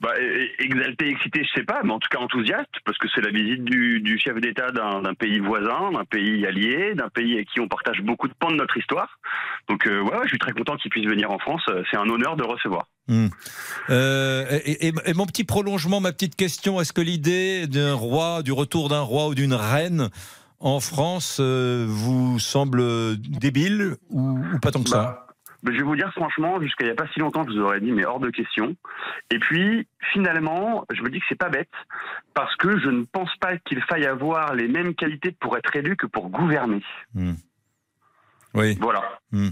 [0.00, 3.20] Bah, e- exalté, excité, je sais pas, mais en tout cas enthousiaste, parce que c'est
[3.20, 7.48] la visite du, du chef d'État d'un pays voisin, d'un pays allié, d'un pays avec
[7.50, 9.18] qui on partage beaucoup de pans de notre histoire.
[9.68, 11.62] Donc euh, ouais, ouais, je suis très content qu'il puisse venir en France.
[11.68, 12.86] Euh, C'est un honneur de recevoir.
[13.08, 13.26] Hmm.
[13.90, 18.42] Euh, et, et- et mon petit prolongement, ma petite question, est-ce que l'idée d'un roi,
[18.42, 20.08] du retour d'un roi ou d'une reine
[20.60, 25.26] en France euh, vous semble débile ou, ou pas tant que ça
[25.62, 27.60] Mais je vais vous dire franchement, jusqu'à il n'y a pas si longtemps, je vous
[27.60, 28.76] aurais dit, mais hors de question.
[29.30, 31.70] Et puis, finalement, je me dis que c'est pas bête,
[32.34, 35.96] parce que je ne pense pas qu'il faille avoir les mêmes qualités pour être élu
[35.96, 36.82] que pour gouverner.
[37.14, 37.34] Hmm.
[38.54, 38.76] Oui.
[38.80, 39.02] Voilà.
[39.32, 39.50] Hmm.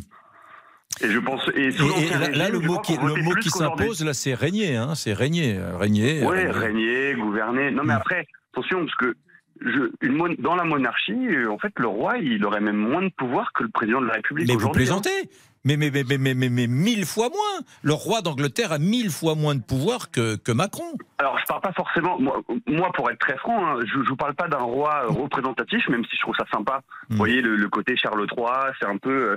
[1.00, 1.48] Et je pense.
[1.54, 4.76] Et, Et, sous et l'Ancien là, le mot qui, le mot s'impose, là, c'est régner.
[4.76, 5.59] Hein, c'est régner.
[5.78, 6.26] Régner.
[6.26, 6.50] Oui, régner.
[6.50, 7.70] régner, gouverner.
[7.70, 9.14] Non, mais après, attention, parce que
[9.61, 13.02] je, une mon- dans la monarchie, euh, en fait, le roi, il aurait même moins
[13.02, 14.48] de pouvoir que le président de la République.
[14.48, 14.72] Mais vous hein.
[14.72, 15.30] plaisantez
[15.64, 19.11] mais, mais, mais, mais, mais, mais, mais mille fois moins Le roi d'Angleterre a mille
[19.11, 20.92] fois moins de pouvoir que, que Macron.
[21.18, 22.18] Alors, je parle pas forcément.
[22.18, 25.86] Moi, moi, pour être très franc, hein, je, je vous parle pas d'un roi représentatif,
[25.88, 26.80] même si je trouve ça sympa.
[27.09, 27.12] Hmm.
[27.14, 29.36] Vous voyez, le, le côté Charles III, c'est un peu euh,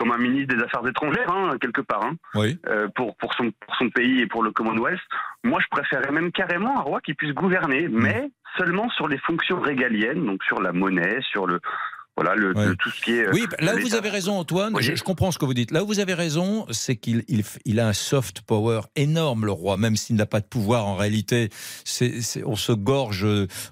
[0.00, 2.58] comme un ministre des Affaires étrangères, hein, quelque part, hein, Oui.
[2.68, 4.98] euh, pour, pour, son, pour son pays et pour le Commonwealth.
[5.44, 8.00] Moi, je préférais même carrément un roi qui puisse gouverner, Hmm.
[8.00, 11.60] mais seulement sur les fonctions régaliennes, donc sur la monnaie, sur le.
[12.16, 12.66] Voilà, le, Ouais.
[12.66, 13.26] le- tout ce qui est.
[13.28, 13.98] euh, Oui, là où vous l'État.
[13.98, 14.82] avez raison, Antoine, Oui.
[14.82, 15.70] je, je comprends ce que vous dites.
[15.70, 19.52] Là où vous avez raison, c'est qu'il il, il a un soft power énorme, le
[19.52, 21.48] roi, même s'il n'a pas de pouvoir en réalité.
[22.44, 23.26] On se gorge,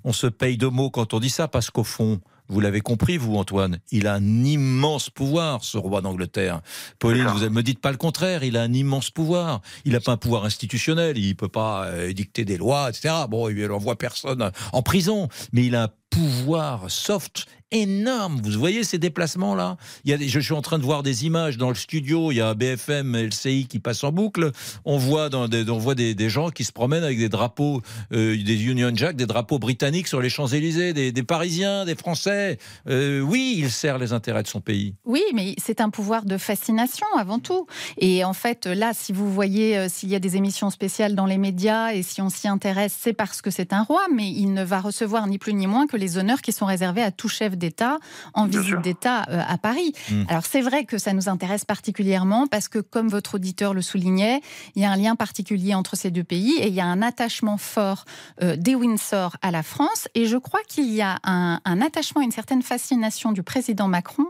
[0.05, 3.17] on se paye de mots quand on dit ça, parce qu'au fond, vous l'avez compris,
[3.17, 6.61] vous, Antoine, il a un immense pouvoir, ce roi d'Angleterre.
[6.99, 9.61] Pauline, vous ne me dites pas le contraire, il a un immense pouvoir.
[9.85, 13.15] Il n'a pas un pouvoir institutionnel, il ne peut pas euh, dicter des lois, etc.
[13.29, 18.41] Bon, il n'envoie personne en prison, mais il a un pouvoir soft énorme.
[18.43, 19.77] Vous voyez ces déplacements-là?
[20.05, 22.33] Je suis en train de voir des images dans le studio.
[22.33, 24.53] Il y a BFM LCI qui passent en boucle.
[24.85, 27.83] On voit, dans des, on voit des, des gens qui se promènent avec des drapeaux,
[28.13, 32.59] euh, des Union Jack, des drapeaux britanniques sur les Champs-Élysées, des, des Parisiens, des Français.
[32.89, 34.95] Euh, oui, il sert les intérêts de son pays.
[35.05, 37.67] Oui, mais c'est un pouvoir de fascination avant tout.
[37.99, 41.27] Et en fait, là, si vous voyez euh, s'il y a des émissions spéciales dans
[41.27, 44.55] les médias et si on s'y intéresse, c'est parce que c'est un roi, mais il
[44.55, 47.29] ne va recevoir ni plus ni moins que les honneurs qui sont réservés à tout
[47.29, 47.99] chef d'État
[48.35, 49.93] en visite d'État euh, à Paris.
[50.11, 50.23] Mm.
[50.29, 54.41] Alors c'est vrai que ça nous intéresse particulièrement parce que, comme votre auditeur le soulignait,
[54.75, 57.03] il y a un lien particulier entre ces deux pays et il y a un
[57.03, 58.05] attachement fort
[58.43, 60.09] euh, des Windsor à la France.
[60.15, 64.27] Et je crois qu'il y a un, un attachement, une certaine fascination du président Macron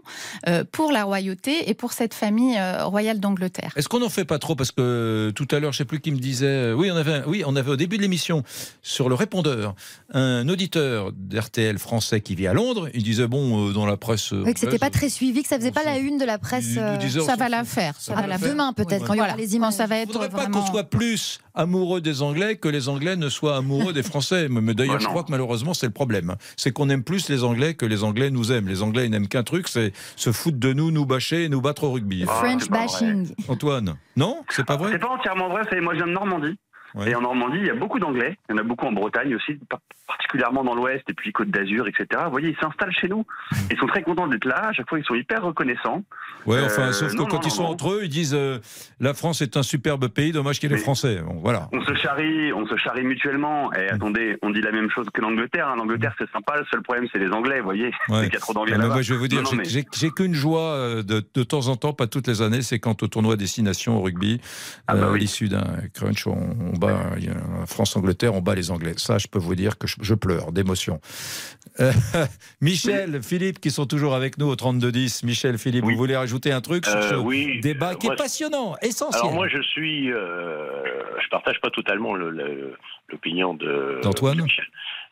[0.46, 3.72] euh, pour la royauté et pour cette famille euh, royale d'Angleterre.
[3.76, 4.54] Est-ce qu'on n'en fait pas trop?
[4.54, 6.72] Parce que tout à l'heure, je ne sais plus qui me disait.
[6.72, 8.42] oui, on avait, oui, on avait au début de l'émission
[8.82, 9.74] sur le répondeur
[10.12, 12.88] un auditeur d'RTL français qui vit à Londres.
[12.94, 14.32] Il disait bon, euh, dans la presse.
[14.32, 16.76] Oui, que c'était pas très suivi, que ça faisait pas la une de la presse.
[16.76, 17.94] nous euh, disait, Ça va la faire.
[17.98, 18.50] Ça Ah, va la faire.
[18.50, 19.72] demain peut-être, quand il y aura les images.
[19.74, 20.60] Ça va être faudrait pas vraiment...
[20.60, 24.48] qu'on soit plus amoureux des Anglais que les Anglais ne soient amoureux des Français.
[24.48, 26.36] Mais d'ailleurs, Ouais, je crois que malheureusement, c'est le problème.
[26.56, 28.68] C'est qu'on aime plus les Anglais que les Anglais nous aiment.
[28.68, 31.60] Les Anglais, ils n'aiment qu'un truc, c'est se foutre de nous, nous bâcher et nous
[31.60, 32.24] battre au rugby.
[32.28, 33.28] Ah, French bashing.
[33.48, 34.90] Antoine, non C'est pas vrai?
[34.92, 36.56] C'est pas entièrement vrai, c'est moi je viens de Normandie.
[36.94, 37.10] Ouais.
[37.10, 38.38] Et en Normandie, il y a beaucoup d'anglais.
[38.48, 41.50] Il y en a beaucoup en Bretagne aussi, par- particulièrement dans l'Ouest et puis Côte
[41.50, 42.06] d'Azur, etc.
[42.24, 43.26] Vous voyez, ils s'installent chez nous.
[43.70, 44.68] Ils sont très contents d'être là.
[44.68, 46.02] À chaque fois, ils sont hyper reconnaissants.
[46.46, 48.58] Ouais, enfin, Euh, sauf que non, quand non, ils sont entre eux, ils disent euh,
[49.00, 51.20] la France est un superbe pays, dommage qu'il y ait les Mais- Français.
[51.24, 51.68] Bon, voilà.
[51.72, 53.70] On se charrie, on se charrie mutuellement.
[53.74, 55.68] Et attendez, on dit la même chose que l'Angleterre.
[55.68, 55.76] hein.
[55.76, 56.56] L'Angleterre, c'est sympa.
[56.58, 57.58] Le seul problème, c'est les Anglais.
[57.58, 58.20] Vous voyez, Ouais.
[58.20, 59.02] c'est qu'il y a trop d'anglais Ah, là-bas.
[59.02, 62.06] je vais vous dire, j'ai- mais- qu'une joie euh, de, de temps en temps, pas
[62.06, 64.40] toutes les années, c'est quand au tournoi Destination au rugby,
[64.86, 66.32] Ah bah euh, à l'issue d'un crunch, on,
[66.72, 66.87] on bat
[67.66, 68.94] France-Angleterre, on bat les Anglais.
[68.96, 71.00] Ça, je peux vous dire que je, je pleure d'émotion.
[71.80, 71.92] Euh,
[72.60, 75.24] Michel, Philippe, qui sont toujours avec nous au 32-10.
[75.24, 77.60] Michel, Philippe, vous voulez rajouter un truc sur Euh, ce oui.
[77.60, 80.66] débat qui Moi, est passionnant, essentiel Alors moi je suis, euh,
[81.22, 82.74] je partage pas totalement le- le-
[83.08, 84.44] l'opinion de D'Antoine?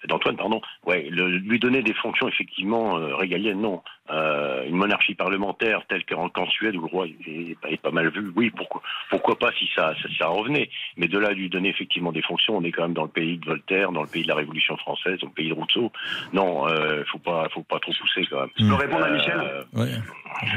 [0.09, 0.61] d'Antoine, pardon.
[0.87, 3.83] Ouais, le- lui donner des fonctions effectivement euh, régaliennes, non.
[4.11, 8.31] Euh, une monarchie parlementaire telle qu'en Suède où le roi est, est pas mal vu,
[8.37, 8.81] oui, pourquoi,
[9.11, 10.71] pourquoi pas si ça, ça, ça revenait.
[10.97, 13.09] Mais de là à lui donner effectivement des fonctions, on est quand même dans le
[13.09, 15.91] pays de Voltaire, dans le pays de la Révolution française, dans le pays de Rousseau.
[16.33, 18.51] Non, euh, faut pas, faut pas trop pousser quand même.
[18.59, 19.91] Je peux répondre à Michel Euh, Ouais.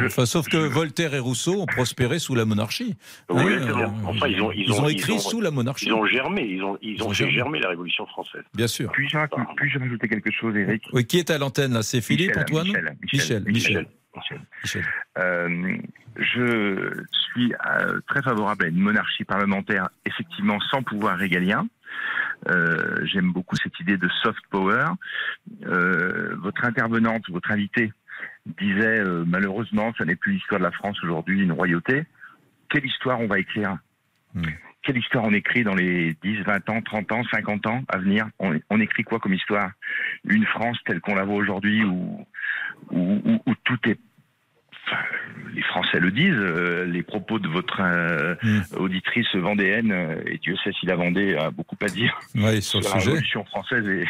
[0.05, 2.95] Enfin, sauf que Voltaire et Rousseau ont prospéré sous la monarchie.
[3.29, 3.93] Oui, Hein, c'est euh, bien.
[4.05, 5.85] Enfin, ils ont, ils ont, écrit ils ont- sous la monarchie.
[5.85, 7.59] Ils ont germé, ils ont, ils Ils ont, ont fait germé.
[7.59, 8.43] la Révolution française.
[8.53, 8.91] Bien sûr.
[8.91, 9.17] Puis-je
[9.79, 11.81] rajouter quelque chose, Eric Oui, qui est à l'antenne là?
[11.83, 13.38] C'est Philippe, Michel, Antoine Michel, Michel.
[13.45, 13.87] Michel.
[15.17, 15.77] Euh,
[16.15, 21.67] je suis euh, très favorable à une monarchie parlementaire, effectivement sans pouvoir régalien.
[22.49, 24.87] Euh, J'aime beaucoup cette idée de soft power.
[25.61, 27.91] Votre intervenante, votre invité
[28.59, 32.05] disait malheureusement, ça n'est plus l'histoire de la France aujourd'hui, une royauté.
[32.69, 33.77] Quelle histoire on va écrire?
[34.89, 38.27] Quelle histoire on écrit dans les 10, 20 ans, 30 ans, 50 ans à venir?
[38.39, 39.69] On, on écrit quoi comme histoire?
[40.27, 42.25] Une France telle qu'on la voit aujourd'hui où,
[42.89, 43.99] où, où- où tout est
[44.87, 45.03] Enfin,
[45.53, 48.33] les Français le disent, euh, les propos de votre euh,
[48.77, 52.79] auditrice vendéenne, euh, et Dieu sait si la Vendée a beaucoup à dire Ouais, sur
[52.79, 53.09] le la sujet.
[53.11, 54.05] Révolution française et,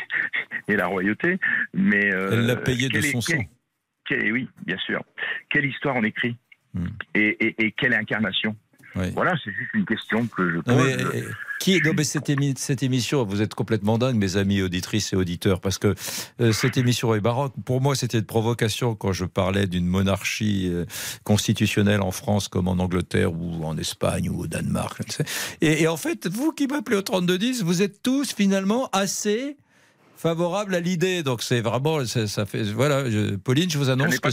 [0.72, 1.40] et la royauté,
[1.74, 3.44] mais euh, Elle l'a payé de son sang.
[4.12, 5.04] oui, bien sûr.
[5.50, 6.38] Quelle histoire on écrit?
[6.74, 6.86] Hmm.
[7.16, 8.56] et, et- et quelle incarnation?
[8.96, 10.76] Voilà, c'est juste une question que je pose.
[10.76, 11.30] mais, euh,
[11.60, 15.16] qui, non, mais cette, émi- cette émission, vous êtes complètement dingue, mes amis auditrices et
[15.16, 15.94] auditeurs, parce que
[16.42, 17.54] euh, cette émission est baroque.
[17.66, 20.86] Pour moi, c'était une provocation quand je parlais d'une monarchie euh,
[21.24, 25.02] constitutionnelle en France comme en Angleterre ou en Espagne ou au Danemark.
[25.62, 29.58] Et, et en fait, vous qui m'appelez au 3210, vous êtes tous finalement assez
[30.20, 31.24] favorables à l'idée.
[31.24, 34.32] Donc c'est vraiment, ça, fait, voilà, je- Pauline, je vous annonce que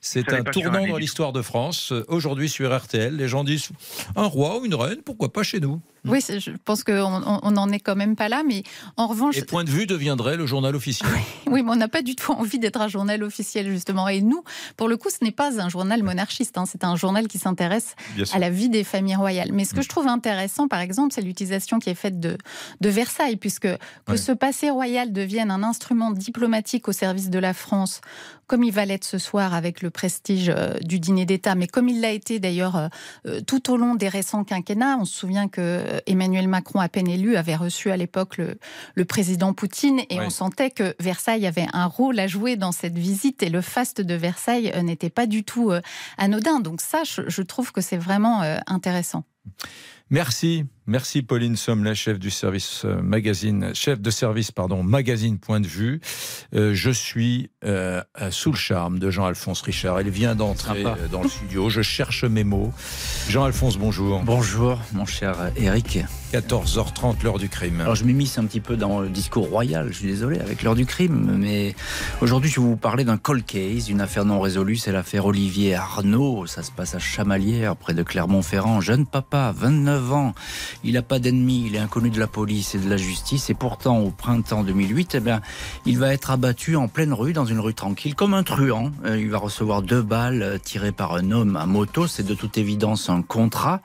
[0.00, 1.90] c'est, un tournant dans l'histoire de France.
[1.92, 3.68] Euh, Aujourd'hui sur RTL, les gens disent
[4.14, 5.80] un roi ou une reine, pourquoi pas chez nous?
[6.08, 6.92] Oui, je pense qu'on
[7.26, 8.62] on- on n'en est quand même pas là, mais
[8.96, 11.08] en revanche, Et Point de vue deviendrait le journal officiel.
[11.46, 14.08] Oui, mais on n'a pas du tout envie d'être un journal officiel, justement.
[14.08, 14.42] Et nous,
[14.76, 16.58] pour le coup, ce n'est pas un journal monarchiste.
[16.58, 16.64] hein.
[16.66, 17.94] C'est un journal qui s'intéresse
[18.32, 19.50] à la vie des familles royales.
[19.52, 22.36] Mais ce que je trouve intéressant, par exemple, c'est l'utilisation qui est faite de,
[22.80, 23.76] de Versailles, puisque que
[24.12, 24.16] Ouais.
[24.16, 28.00] ce passé royal devienne un instrument diplomatique au service de la France,
[28.46, 31.88] comme il va l'être ce soir avec le prestige euh, du dîner d'État, mais comme
[31.88, 32.88] il l'a été d'ailleurs euh,
[33.26, 34.96] euh, tout au long des récents quinquennats.
[34.98, 38.58] On se souvient que Emmanuel Macron, à peine élu, avait reçu à l'époque le,
[38.94, 42.98] le président Poutine et on sentait que Versailles avait un rôle à jouer dans cette
[42.98, 45.80] visite et le faste de Versailles euh, n'était pas du tout euh,
[46.16, 46.60] anodin.
[46.60, 49.24] Donc ça, je, je trouve que c'est vraiment euh, intéressant.
[50.10, 55.38] Merci, merci Pauline Somme, la chef du service euh, magazine, chef de service pardon magazine
[55.38, 56.00] Point de Vue.
[56.54, 60.00] Euh, je suis euh, sous le charme de Jean-Alphonse Richard.
[60.00, 61.68] Il vient d'entrer dans le studio.
[61.68, 62.72] Je cherche mes mots.
[63.28, 64.22] Jean-Alphonse, bonjour.
[64.24, 65.98] Bonjour, mon cher Eric.
[66.32, 67.80] 14h30, l'heure du crime.
[67.80, 70.74] Alors je m'immisce un petit peu dans le discours royal, je suis désolé, avec l'heure
[70.74, 71.74] du crime, mais
[72.20, 75.74] aujourd'hui je vais vous parler d'un cold case, une affaire non résolue, c'est l'affaire Olivier
[75.74, 80.34] Arnaud, ça se passe à Chamalières, près de Clermont-Ferrand, jeune papa, 29 ans,
[80.84, 83.54] il n'a pas d'ennemis, il est inconnu de la police et de la justice, et
[83.54, 85.40] pourtant au printemps 2008, eh bien,
[85.86, 89.18] il va être abattu en pleine rue, dans une rue tranquille, comme un truand, Euh,
[89.18, 93.08] il va recevoir deux balles tirées par un homme à moto, c'est de toute évidence
[93.08, 93.80] un contrat,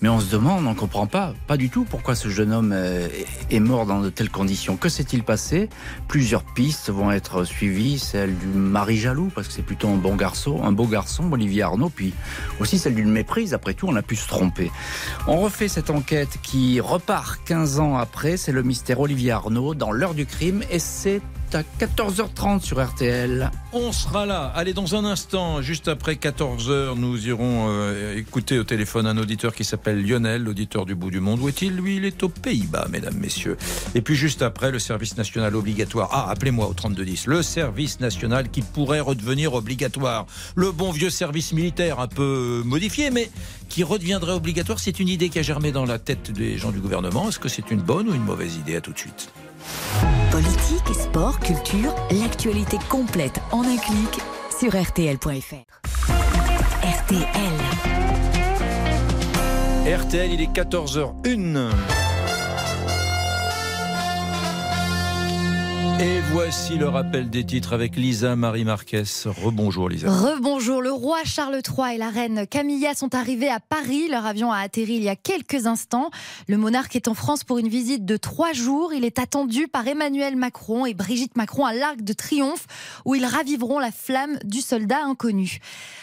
[0.00, 2.72] mais on se demande, on ne comprend pas, pas du tout pourquoi ce jeune homme
[2.72, 3.08] euh,
[3.50, 4.76] est mort dans de telles conditions.
[4.76, 5.68] Que s'est-il passé?
[6.06, 10.14] Plusieurs pistes vont être suivies, celle du mari jaloux, parce que c'est plutôt un bon
[10.14, 12.14] garçon, un beau garçon, Olivier Arnaud, puis
[12.60, 14.70] aussi celle d'une méprise, après tout, on a pu se tromper.
[15.26, 19.90] On refait cette enquête qui repart 15 ans après, c'est le mystère Olivier Arnaud dans
[19.90, 21.20] l'heure du crime, et c'est
[21.54, 23.50] à 14h30 sur RTL.
[23.72, 24.52] On sera là.
[24.54, 29.54] Allez, dans un instant, juste après 14h, nous irons euh, écouter au téléphone un auditeur
[29.54, 31.40] qui s'appelle Lionel, l'auditeur du bout du monde.
[31.40, 31.76] Où est-il?
[31.76, 33.56] Lui, il est aux Pays-Bas, mesdames, messieurs.
[33.94, 36.08] Et puis juste après, le service national obligatoire.
[36.12, 37.26] Ah, appelez-moi au 3210.
[37.26, 40.26] Le service national qui pourrait redevenir obligatoire.
[40.54, 43.30] Le bon vieux service militaire, un peu modifié, mais
[43.68, 44.80] qui redeviendrait obligatoire.
[44.80, 47.28] C'est une idée qui a germé dans la tête des gens du gouvernement.
[47.28, 48.76] Est-ce que c'est une bonne ou une mauvaise idée?
[48.76, 49.30] À tout de suite.
[50.30, 54.20] Politique, sport, culture, l'actualité complète en un clic
[54.58, 55.64] sur rtl.fr.
[56.82, 57.28] RTL.
[59.86, 61.97] RTL, il est 14h01.
[66.00, 69.02] Et voici le rappel des titres avec Lisa Marie Marquez.
[69.24, 70.08] Rebonjour Lisa.
[70.08, 74.06] Rebonjour, le roi Charles III et la reine Camilla sont arrivés à Paris.
[74.08, 76.10] Leur avion a atterri il y a quelques instants.
[76.46, 78.92] Le monarque est en France pour une visite de trois jours.
[78.92, 82.68] Il est attendu par Emmanuel Macron et Brigitte Macron à l'Arc de Triomphe
[83.04, 85.58] où ils raviveront la flamme du soldat inconnu.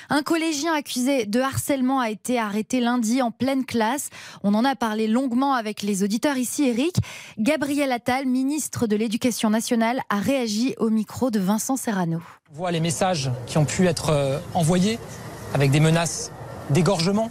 [0.10, 4.10] Un collégien accusé de harcèlement a été arrêté lundi en pleine classe.
[4.44, 6.98] On en a parlé longuement avec les auditeurs ici, Eric.
[7.40, 12.20] Gabriel Attal, ministre de l'Éducation nationale, a réagi au micro de Vincent Serrano.
[12.52, 15.00] On voit les messages qui ont pu être euh, envoyés
[15.54, 16.32] avec des menaces
[16.70, 17.30] d'égorgement,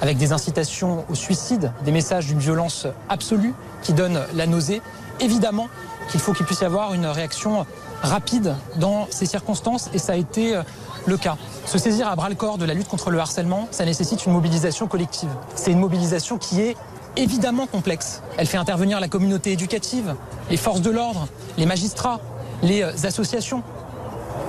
[0.00, 4.82] avec des incitations au suicide, des messages d'une violence absolue qui donnent la nausée.
[5.20, 5.68] Évidemment
[6.10, 7.66] qu'il faut qu'il puisse y avoir une réaction
[8.02, 10.62] rapide dans ces circonstances et ça a été euh,
[11.06, 11.36] le cas.
[11.66, 14.32] Se saisir à bras le corps de la lutte contre le harcèlement, ça nécessite une
[14.32, 15.30] mobilisation collective.
[15.54, 16.76] C'est une mobilisation qui est
[17.16, 18.22] évidemment complexe.
[18.36, 20.14] Elle fait intervenir la communauté éducative,
[20.50, 22.20] les forces de l'ordre, les magistrats,
[22.62, 23.62] les euh, associations.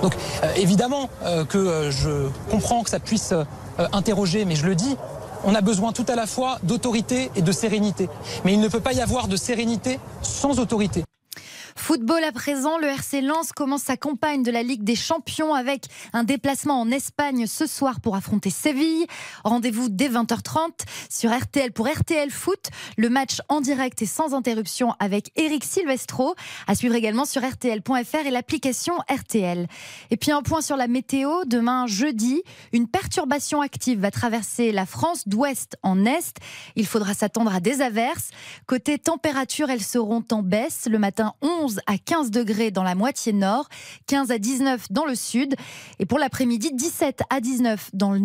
[0.03, 0.13] Donc
[0.57, 1.09] évidemment
[1.49, 3.33] que je comprends que ça puisse
[3.93, 4.95] interroger, mais je le dis,
[5.43, 8.07] on a besoin tout à la fois d'autorité et de sérénité.
[8.45, 11.03] Mais il ne peut pas y avoir de sérénité sans autorité.
[11.77, 15.85] Football à présent, le RC Lens commence sa campagne de la Ligue des Champions avec
[16.11, 19.05] un déplacement en Espagne ce soir pour affronter Séville.
[19.45, 20.71] Rendez-vous dès 20h30
[21.09, 22.71] sur RTL pour RTL Foot.
[22.97, 26.35] Le match en direct et sans interruption avec Eric Silvestro.
[26.65, 29.67] À suivre également sur RTL.fr et l'application RTL.
[30.09, 31.45] Et puis un point sur la météo.
[31.45, 32.41] Demain jeudi,
[32.73, 36.37] une perturbation active va traverser la France d'ouest en est.
[36.75, 38.31] Il faudra s'attendre à des averses.
[38.65, 40.87] Côté température, elles seront en baisse.
[40.89, 43.69] Le matin 11 à 15 degrés dans la moitié nord,
[44.07, 45.55] 15 à 19 dans le sud.
[45.99, 48.17] Et pour l'après-midi, 17 à 19 dans,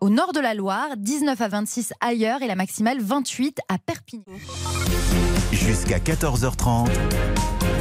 [0.00, 4.24] au nord de la Loire, 19 à 26 ailleurs et la maximale 28 à Perpignan.
[5.52, 6.88] Jusqu'à 14h30.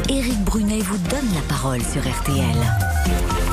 [0.09, 3.46] Éric Brunet vous donne la parole sur RTL.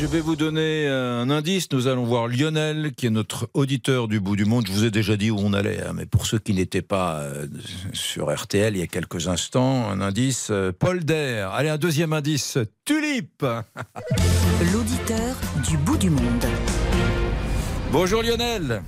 [0.00, 1.72] Je vais vous donner un indice.
[1.72, 4.64] Nous allons voir Lionel, qui est notre auditeur du bout du monde.
[4.68, 7.18] Je vous ai déjà dit où on allait, hein, mais pour ceux qui n'étaient pas
[7.18, 7.48] euh,
[7.92, 11.50] sur RTL il y a quelques instants, un indice euh, Paul Der.
[11.50, 13.44] Allez, un deuxième indice Tulipe.
[14.72, 15.34] L'auditeur
[15.68, 16.46] du bout du monde.
[17.90, 18.82] Bonjour Lionel.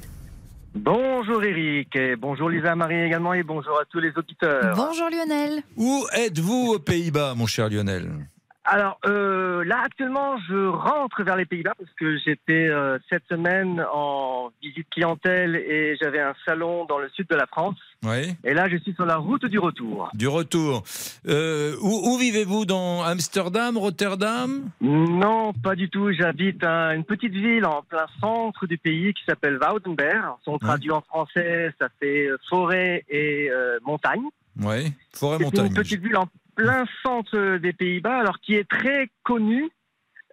[0.77, 4.77] Bonjour Eric, et bonjour Lisa Marie également, et bonjour à tous les auditeurs.
[4.77, 5.65] Bonjour Lionel.
[5.77, 8.29] Où êtes-vous aux Pays-Bas, mon cher Lionel?
[8.71, 13.85] Alors euh, là actuellement, je rentre vers les Pays-Bas parce que j'étais euh, cette semaine
[13.93, 17.75] en visite clientèle et j'avais un salon dans le sud de la France.
[18.05, 18.37] Oui.
[18.45, 20.09] Et là, je suis sur la route du retour.
[20.15, 20.85] Du retour.
[21.27, 24.71] Euh, où, où vivez-vous dans Amsterdam, Rotterdam?
[24.81, 26.13] Non, pas du tout.
[26.13, 30.37] J'habite à une petite ville en plein centre du pays qui s'appelle Woudenberg.
[30.45, 33.51] Si on traduit en français, ça fait forêt et
[33.85, 34.23] montagne.
[34.61, 35.67] Oui, forêt-montagne.
[35.67, 36.27] Une petite ville en
[36.61, 39.71] plein centre des Pays-Bas, alors qui est très connu,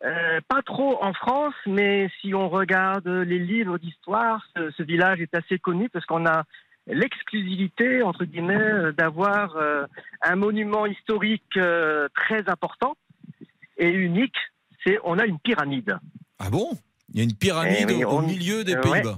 [0.04, 5.34] euh, pas trop en France, mais si on regarde les livres d'histoire, ce, village est
[5.34, 6.44] assez connu parce qu'on a
[6.86, 9.86] l'exclusivité, entre guillemets, d'avoir euh,
[10.22, 12.96] un monument historique euh, très important
[13.78, 14.38] et unique,
[14.86, 15.98] c'est on a une pyramide.
[16.40, 16.72] Ah bon?
[17.14, 19.18] Il y a une pyramide eh au, milieu des Pays-Bas.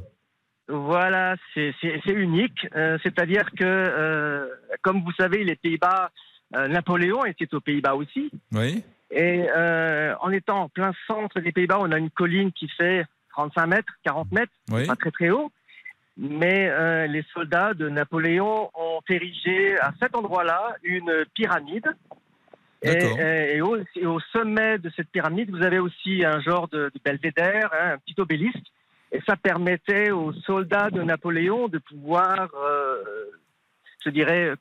[0.68, 1.74] Voilà, c'est
[2.08, 2.68] unique.
[3.04, 4.48] C'est-à-dire que,
[4.84, 8.32] comme vous savez, les Pays-Bas euh, Napoléon était aux Pays-Bas aussi.
[8.52, 8.84] Oui.
[9.12, 13.06] Et euh, en étant en plein centre des Pays-Bas, on a une colline qui fait
[13.32, 15.52] 35 mètres, 40 mètres, pas très très haut.
[16.18, 21.88] Mais euh, les soldats de Napoléon ont érigé à cet endroit-là une pyramide.
[22.82, 27.98] Et, au, sommet de cette pyramide, vous avez aussi un genre de, belvédère, hein, un
[27.98, 28.68] petit obélisque.
[29.12, 32.50] Et ça permettait aux soldats de Napoléon de pouvoir,
[34.06, 34.54] je dirais,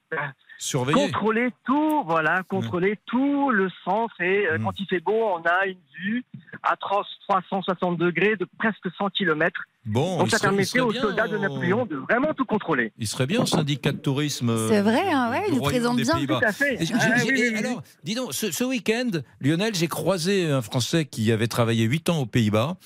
[0.92, 4.20] Contrôler tout, voilà, contrôler tout le centre.
[4.20, 6.24] Et euh, quand il fait beau, on a une vue
[6.64, 9.62] à 360 degrés de presque 100 km.
[9.86, 12.92] Bon, Donc ça permettait aux soldats de Napoléon de vraiment tout contrôler.
[12.98, 14.50] Il serait bien, syndicat de tourisme.
[14.50, 16.26] Euh, C'est vrai, hein, ouais, il présente bien.
[16.26, 16.76] Tout à fait.
[16.92, 21.84] Ah alors, dis donc, ce, ce week-end, Lionel, j'ai croisé un Français qui avait travaillé
[21.84, 22.76] 8 ans aux Pays-Bas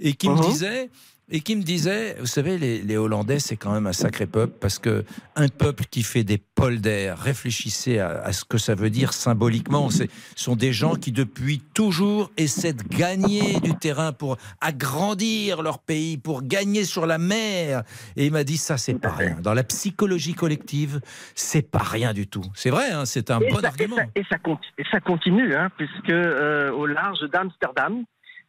[0.00, 0.46] et qui me uh-huh.
[0.46, 0.90] disait
[1.30, 4.78] et qui me disait, vous savez, les, Hollandais, c'est quand même un sacré peuple, parce
[4.78, 5.04] que
[5.36, 10.04] un peuple qui fait des polders, réfléchissez à, ce que ça veut dire symboliquement, ce
[10.34, 16.18] sont des gens qui depuis toujours essaient de gagner du terrain pour agrandir leur pays,
[16.18, 17.84] pour gagner sur la mer.
[18.16, 19.36] Et il m'a dit, ça, c'est pas rien.
[19.40, 21.00] Dans la psychologie collective,
[21.34, 22.44] c'est pas rien du tout.
[22.54, 23.96] C'est vrai, hein, c'est un bon argument.
[24.16, 24.36] Et ça,
[24.78, 28.04] et ça, continue, hein, puisque euh, au large d'Amsterdam,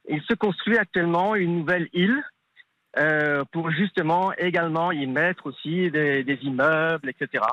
[0.10, 2.22] il se construit actuellement une nouvelle île
[2.98, 7.44] euh, pour justement également y mettre aussi des, immeubles, etc.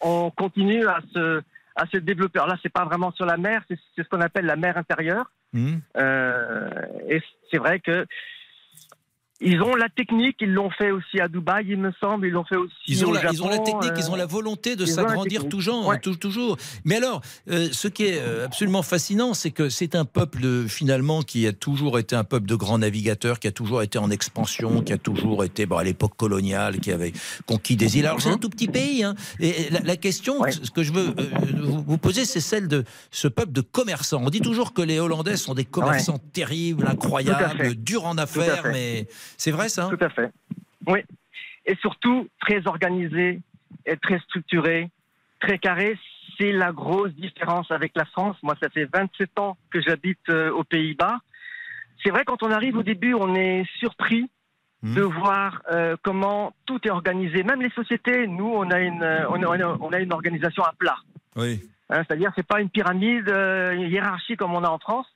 [0.00, 1.42] On continue à se,
[1.74, 2.38] à se développer.
[2.38, 5.30] Alors là, c'est pas vraiment sur la mer, c'est ce qu'on appelle la mer intérieure.
[5.52, 5.76] Mmh.
[5.96, 6.70] Euh,
[7.08, 8.06] et c'est vrai que
[9.40, 12.44] ils ont la technique, ils l'ont fait aussi à Dubaï, il me semble, ils l'ont
[12.44, 14.76] fait aussi ils ont au la, Japon, Ils ont la technique, ils ont la volonté
[14.76, 16.56] de s'agrandir toujours, toujours.
[16.84, 17.20] Mais alors,
[17.50, 21.52] euh, ce qui est euh, absolument fascinant, c'est que c'est un peuple finalement qui a
[21.52, 24.98] toujours été un peuple de grands navigateurs, qui a toujours été en expansion, qui a
[24.98, 27.12] toujours été bon, à l'époque coloniale, qui avait
[27.44, 28.06] conquis des îles.
[28.06, 29.04] Alors c'est un tout petit pays.
[29.04, 29.16] Hein.
[29.38, 33.52] Et la, question, ce que je veux euh, vous poser, c'est celle de ce peuple
[33.52, 34.22] de commerçants.
[34.24, 39.06] On dit toujours que les Hollandais sont des commerçants terribles, incroyables, durs en affaires, mais
[39.36, 40.30] c'est vrai ça Tout à fait.
[40.86, 41.00] Oui.
[41.66, 43.40] Et surtout, très organisé
[43.84, 44.90] et très structuré,
[45.40, 45.98] très carré.
[46.38, 48.36] C'est la grosse différence avec la France.
[48.42, 51.18] Moi, ça fait 27 ans que j'habite euh, aux Pays-Bas.
[52.04, 54.28] C'est vrai, quand on arrive au début, on est surpris
[54.82, 54.94] mmh.
[54.94, 57.42] de voir euh, comment tout est organisé.
[57.42, 60.98] Même les sociétés, nous, on a une, euh, on a, une organisation à plat.
[61.36, 61.62] Oui.
[61.88, 65.06] Hein, c'est-à-dire, c'est pas une pyramide hiérarchique comme on a en France.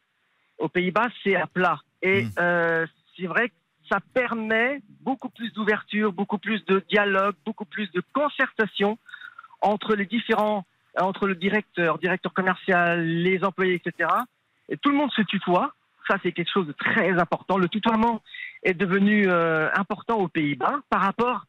[0.58, 1.80] aux Pays-Bas, c'est à plat.
[2.02, 2.86] Et euh,
[3.16, 3.54] c'est vrai que
[3.90, 8.98] ça permet beaucoup plus d'ouverture, beaucoup plus de dialogue, beaucoup plus de concertation
[9.60, 10.64] entre les différents,
[10.98, 14.08] entre le directeur, directeur commercial, les employés, etc.
[14.68, 15.74] Et tout le monde se tutoie.
[16.08, 17.58] Ça, c'est quelque chose de très important.
[17.58, 18.22] Le tutoiement
[18.62, 21.44] est devenu euh, important aux Pays-Bas par rapport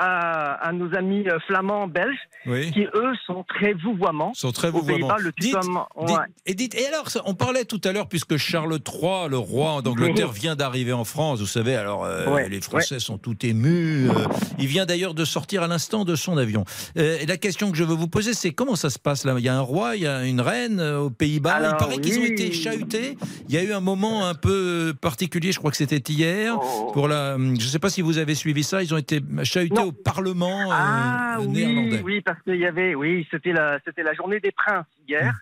[0.00, 2.70] à, à nos amis euh, flamands, belges, Oui.
[2.72, 4.32] qui eux sont très vouvoiements.
[4.34, 5.14] sont très vouvoiements.
[5.18, 9.28] Le Dites- dites- et, dites- et alors, on parlait tout à l'heure, puisque Charles III,
[9.28, 11.40] le roi d'Angleterre, vient d'arriver en France.
[11.40, 14.08] Vous savez, alors euh, Ouais, les Français sont tout émus.
[14.08, 14.14] euh,
[14.58, 16.64] il vient d'ailleurs de sortir à l'instant de son avion.
[16.96, 19.34] Euh, et la question que je veux vous poser, c'est comment ça se passe là?
[19.38, 21.58] Il y a un roi, il y a une reine aux Pays-Bas.
[21.72, 23.16] Il paraît qu'ils ont été chahutés.
[23.48, 26.56] Il y a eu un moment un peu particulier, je crois que c'était hier.
[26.60, 26.90] Oh.
[26.92, 28.82] Pour la, je ne sais pas si vous avez suivi ça.
[28.82, 32.02] Ils ont été chahutés au Parlement euh, Ah oui, néerlandais.
[32.04, 35.32] oui, parce qu'il y avait, oui, c'était la, c'était la journée des princes hier.
[35.32, 35.36] Mmh.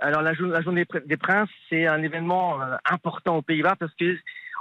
[0.00, 3.92] Alors la, jo- la journée des princes, c'est un événement euh, important aux Pays-Bas parce
[3.98, 4.16] que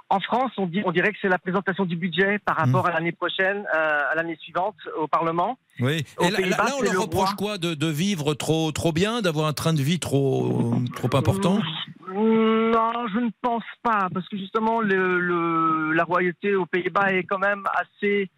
[0.09, 2.89] en France, on, dit, on dirait que c'est la présentation du budget par rapport Mmh.
[2.89, 5.59] à l'année prochaine, euh, à l'année suivante au Parlement.
[5.82, 6.05] Oui.
[6.17, 7.36] Aux Et là, là, on leur le reproche roi.
[7.38, 11.59] quoi de, de vivre trop, trop bien, d'avoir un train de vie trop, trop important?
[12.13, 17.23] Non, je ne pense pas, parce que justement, le, le- la royauté aux Pays-Bas est
[17.23, 18.30] quand même assez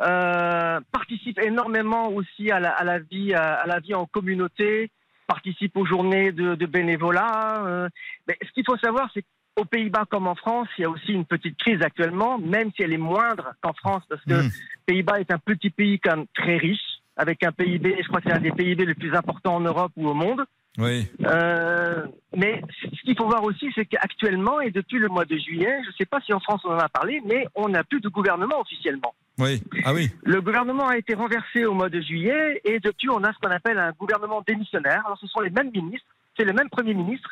[0.00, 4.90] euh, participe énormément aussi à la, à la vie, à, à la vie en communauté,
[5.26, 7.64] participe aux journées de, de bénévolat.
[7.66, 7.88] euh.
[8.26, 9.24] Mais ce qu'il faut savoir, c'est
[9.56, 12.82] qu'aux Pays-Bas comme en France, il y a aussi une petite crise actuellement, même si
[12.82, 14.50] elle est moindre qu'en France, parce que Mm.
[14.86, 16.80] Pays-Bas est un petit pays quand même très riche,
[17.16, 19.92] avec un PIB, je crois que c'est un des PIB les plus importants en Europe
[19.96, 20.44] ou au monde.
[20.78, 21.06] Oui.
[21.26, 22.06] Euh,
[22.36, 25.88] mais ce qu'il faut voir aussi, c'est qu'actuellement et depuis le mois de juillet, je
[25.88, 28.08] ne sais pas si en France on en a parlé, mais on n'a plus de
[28.08, 29.12] gouvernement officiellement.
[29.38, 29.62] Oui.
[29.84, 30.10] Ah oui.
[30.22, 33.50] Le gouvernement a été renversé au mois de juillet et depuis on a ce qu'on
[33.50, 35.02] appelle un gouvernement démissionnaire.
[35.04, 36.06] Alors ce sont les mêmes ministres,
[36.36, 37.30] c'est le même Premier ministre,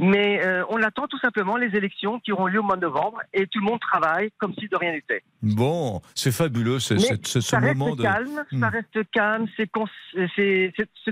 [0.00, 3.18] mais euh, on attend tout simplement les élections qui auront lieu au mois de novembre
[3.32, 5.22] et tout le monde travaille comme si de rien n'était.
[5.42, 8.02] Bon, c'est fabuleux, Mais c'est ce ça reste moment de.
[8.02, 8.60] calme, Hmm.
[8.60, 9.68] ça reste calme, c'est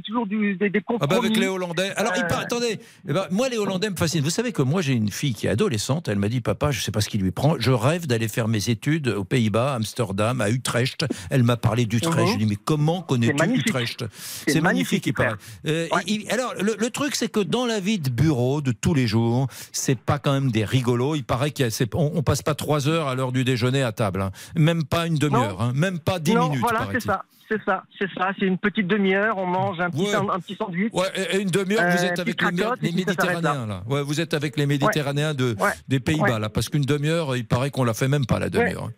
[0.05, 1.11] toujours du, des, des Ah compromis.
[1.11, 1.93] bah avec les Hollandais.
[1.97, 2.79] Alors, il Euh, par- attendez,
[3.09, 4.23] Eh ben, moi les Hollandais me fascinent.
[4.23, 6.09] Vous savez que moi j'ai une fille qui est adolescente.
[6.09, 7.57] Elle m'a dit, papa, je sais pas ce qui lui prend.
[7.59, 11.07] Je rêve d'aller faire mes études aux Pays-Bas, à Amsterdam, à Utrecht.
[11.31, 12.19] Elle m'a parlé d'Utrecht.
[12.19, 12.27] Mhm.
[12.33, 13.35] Je lui ai dit, mais comment connais-tu.
[13.59, 14.05] Utrecht?
[14.13, 15.35] C'est magnifique, magnifique, il paraît.
[15.67, 15.87] Euh,
[16.31, 19.47] alors, le, le truc, c'est que dans la vie de bureau de tous les jours,
[19.73, 21.15] c'est pas quand même des rigolos.
[21.17, 24.31] Il paraît qu'on on, passe pas trois heures à l'heure du déjeuner à table, hein.
[24.57, 25.73] même pas une demi-heure, hein.
[25.75, 26.61] même pas dix non, minutes.
[26.61, 27.23] voilà, c'est ça.
[27.51, 28.31] C'est ça, c'est ça.
[28.39, 29.39] C'est une petite demi-heure.
[29.39, 30.11] On mange un petit, Ouais.
[30.13, 30.93] san- un petit sandwich.
[30.93, 33.83] Ouais, et une demi-heure, vous Euh, êtes petite avec les, cracotte, Méditerranéens, là.
[33.89, 35.57] Ouais, vous êtes avec les Méditerranéens de,
[35.89, 38.91] des Pays-Bas, là, parce qu'une demi-heure, il paraît qu'on la fait même pas, la demi-heure.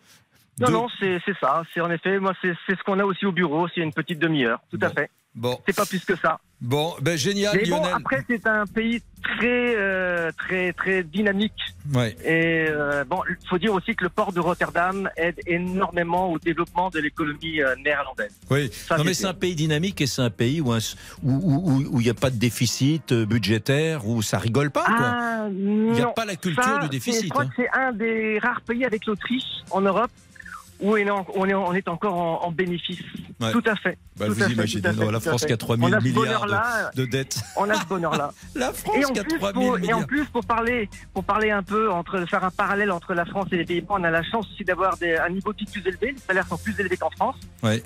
[0.61, 1.63] Non, non, c'est c'est ça.
[1.73, 3.67] C'est en effet, moi, c'est c'est ce qu'on a aussi au bureau.
[3.75, 5.11] C'est une petite demi-heure, tout à fait.
[5.35, 5.59] Bon.
[5.65, 6.41] C'est pas plus que ça.
[6.61, 7.95] Bon, ben génial, Mais bon, Lionel.
[7.95, 11.55] après, c'est un pays très, euh, très, très dynamique.
[11.95, 12.17] Ouais.
[12.25, 16.39] Et euh, bon, il faut dire aussi que le port de Rotterdam aide énormément au
[16.41, 18.37] développement de l'économie euh, néerlandaise.
[18.51, 20.79] Oui, Ça, non, mais c'est un pays dynamique et c'est un pays où un-
[21.23, 24.85] où où- où- où il n'y a pas de déficit budgétaire, où ça rigole pas,
[24.85, 24.97] quoi.
[25.01, 27.25] Ah, Il n'y a pas la culture Ça, du déficit.
[27.25, 27.49] Je crois hein.
[27.57, 30.11] que c'est un des rares pays avec l'Autriche en Europe
[30.81, 33.01] où on est, en- on est, on est encore en, en bénéfice.
[33.41, 33.53] Ouais.
[33.53, 33.99] Tout à fait.
[34.17, 35.77] Bah, Tout vous à fait, imaginez, tout à fait, non, la France qui a 3
[35.77, 36.47] On 000 a ce milliards
[36.95, 37.39] de, de dettes.
[37.57, 38.33] On a ce bonheur-là.
[38.55, 40.07] la France et en, qui a plus, 3 000 pour, et en milliards.
[40.07, 43.57] plus, pour parler, pour parler un peu, entre, faire un parallèle entre la France et
[43.57, 46.13] les Pays-Bas, on a la chance aussi d'avoir un niveau de vie plus élevé.
[46.13, 47.37] Les salaires sont plus élevés qu'en France.
[47.63, 47.83] Ouais.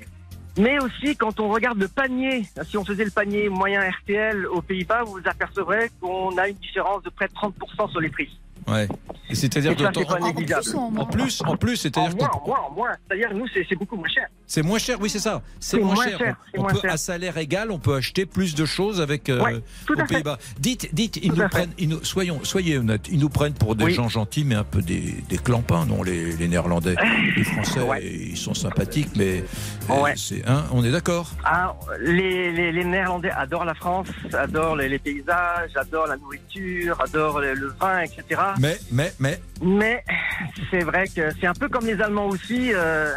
[0.56, 4.62] Mais aussi, quand on regarde le panier, si on faisait le panier moyen RTL aux
[4.62, 8.28] Pays-Bas, vous vous apercevrez qu'on a une différence de près de 30% sur les prix.
[8.66, 8.88] Ouais.
[9.30, 12.90] Et c'est-à-dire que en, plus, en plus, c'est-à-dire que moins, en moins, en moins.
[13.08, 14.26] C'est-à-dire, nous, c'est beaucoup moins cher.
[14.46, 15.42] c'est moins cher, oui, c'est ça.
[15.60, 16.18] C'est moins, moins cher.
[16.18, 16.92] cher, On- c'est On, moins peut, cher.
[16.92, 19.54] à salaire égal, on peut acheter plus de choses avec euh, Ouais,
[19.88, 20.06] aux.
[20.06, 20.38] Pays-Bas.
[20.58, 23.74] Dites, dites, ils Tout nous prennent, ils nous- soyons, soyez honnêtes, ils nous prennent pour
[23.74, 23.94] des Oui.
[23.94, 26.94] gens gentils, mais un peu des, des clampins, non Les, les Néerlandais,
[27.36, 28.04] les Français, Ouais.
[28.04, 29.42] ils sont sympathiques, mais
[29.90, 30.14] euh, Ouais.
[30.16, 31.30] c'est, hein, on est d'accord.
[31.44, 37.00] Ah, les, les, les Néerlandais adorent la France, adorent les, les paysages, adorent la nourriture,
[37.00, 38.40] adorent le, le vin, etc.
[38.58, 40.04] Mais, mais, mais, Mais
[40.70, 42.72] c'est vrai que c'est un peu comme les Allemands aussi.
[42.72, 43.12] euh,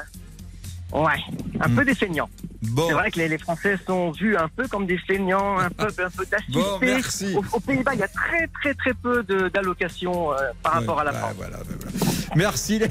[0.94, 1.20] ouais,
[1.60, 2.30] un peu des feignants.
[2.64, 2.70] Hmm.
[2.74, 2.88] Bon.
[2.88, 5.86] C'est vrai que les, les Français sont vus un peu comme des feignants, un peu,
[5.86, 6.26] un peu.
[6.50, 7.36] Bon, merci.
[7.36, 9.24] Au- Aux, Pays-Bas, il y a très très très peu
[9.54, 11.34] d'allocations euh, par Ouais, rapport à la ouais, France.
[11.38, 11.92] voilà, voilà.
[12.36, 12.88] Merci les-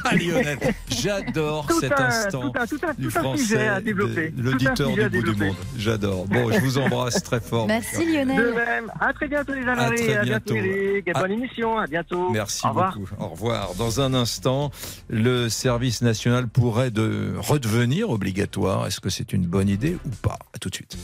[0.04, 0.58] Ah, Lionel.
[0.88, 3.84] J'adore cet un- instant tout un- tout un- du tout un français, sujet à de-
[3.84, 4.30] développer.
[4.30, 5.56] de Tout un l'auditeur du à bout du monde.
[5.76, 6.26] J'adore.
[6.26, 7.66] Bon, je vous embrasse très fort.
[7.66, 8.54] Merci De Lionel.
[8.54, 8.90] même.
[9.00, 9.96] À très bientôt les À amis.
[9.96, 10.54] très À bientôt.
[10.54, 11.78] bientôt À- bonne émission.
[11.78, 12.30] À bientôt.
[12.30, 12.98] Merci Au revoir.
[12.98, 13.14] beaucoup.
[13.22, 13.74] Au revoir.
[13.76, 14.70] Dans un instant,
[15.08, 18.86] le service national pourrait de redevenir obligatoire.
[18.86, 20.38] Est-ce que c'est une bonne idée ou pas?
[20.60, 20.96] Tout de suite.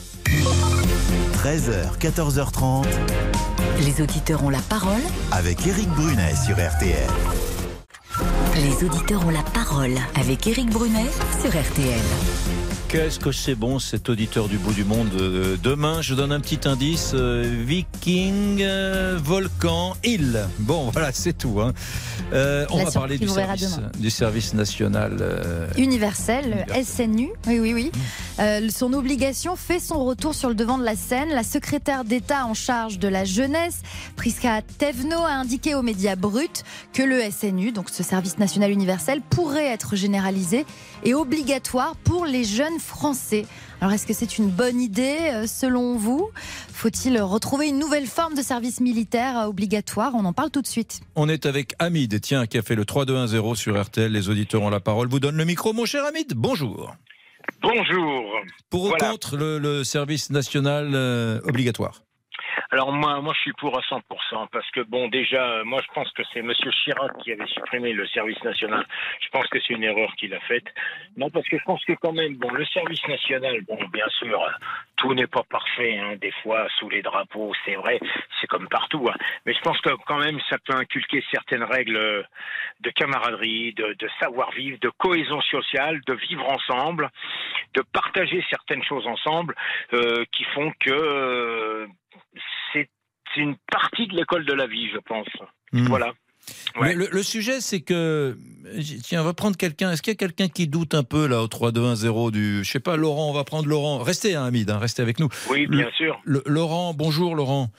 [1.35, 2.87] 13h, 14h30.
[3.81, 7.09] Les auditeurs ont la parole avec Eric Brunet sur RTL.
[8.65, 11.11] Les auditeurs ont la parole avec Eric Brunet
[11.43, 12.76] sur RTL.
[12.97, 16.41] Qu'est-ce que c'est bon cet auditeur du bout du monde euh, Demain, je donne un
[16.41, 20.47] petit indice euh, Viking, euh, volcan, île.
[20.61, 21.61] Bon, voilà, c'est tout.
[21.61, 21.75] Hein.
[22.33, 27.33] on va parler du service, du service, national universel, SNU.
[27.47, 27.93] Oui, oui, oui.
[28.39, 28.71] Mmh.
[28.71, 31.29] son obligation fait son retour sur le devant de la scène.
[31.29, 33.83] La secrétaire d'État en charge de la jeunesse,
[34.17, 36.63] Priska Tevno, a indiqué aux médias bruts
[36.95, 40.65] que le SNU, donc ce service national universel, pourrait être généralisé
[41.05, 43.45] et obligatoire pour les jeunes Français.
[43.81, 46.31] Alors est-ce que c'est une bonne idée euh, selon vous?
[46.73, 50.13] Faut-il retrouver une nouvelle forme de service militaire euh, obligatoire?
[50.15, 51.01] On en parle tout de suite.
[51.17, 54.11] On est avec Hamid, tiens, qui a fait le 3-2-1-0 sur RTL.
[54.11, 55.09] Les auditeurs ont la parole.
[55.09, 56.35] Vous donne le micro, mon cher Hamid.
[56.35, 56.95] Bonjour.
[57.63, 58.25] Bonjour.
[58.71, 62.06] Pour ou contre le, service national euh, obligatoire?
[62.77, 66.11] Alors moi, moi, je suis pour à 100%, parce que bon, déjà, moi, je pense
[66.13, 68.85] que c'est Monsieur Chirac qui avait supprimé le service national.
[69.21, 70.67] Je pense que c'est une erreur qu'il a faite.
[71.17, 74.39] Non, parce que je pense que quand même, bon, le service national, bon, bien sûr,
[74.97, 75.97] tout n'est pas parfait.
[75.97, 77.99] Hein, des fois, sous les drapeaux, c'est vrai,
[78.41, 79.09] c'est comme partout.
[79.11, 79.17] Hein.
[79.47, 82.27] Mais je pense que quand même, ça peut inculquer certaines règles
[82.81, 87.11] de camaraderie, de, de savoir-vivre, de cohésion sociale, de vivre ensemble,
[87.73, 89.55] de partager certaines choses ensemble,
[89.95, 91.87] euh, qui font que euh,
[92.73, 92.89] c'est
[93.37, 95.29] une partie de l'école de la vie, je pense.
[95.73, 95.87] Hmm.
[95.87, 96.13] Voilà.
[96.81, 98.37] Le, sujet, c'est que.
[99.03, 99.91] Tiens, on va prendre quelqu'un.
[99.91, 102.65] Est-ce qu'il y a quelqu'un qui doute un peu, là, au 3-2-1-0 du.
[102.65, 103.99] Je sais pas, Laurent, on va prendre Laurent.
[103.99, 105.29] Restez, hein, Hamid, hein, restez avec nous.
[105.51, 106.21] Oui, bien sûr.
[106.25, 107.71] Laurent, bonjour, Laurent.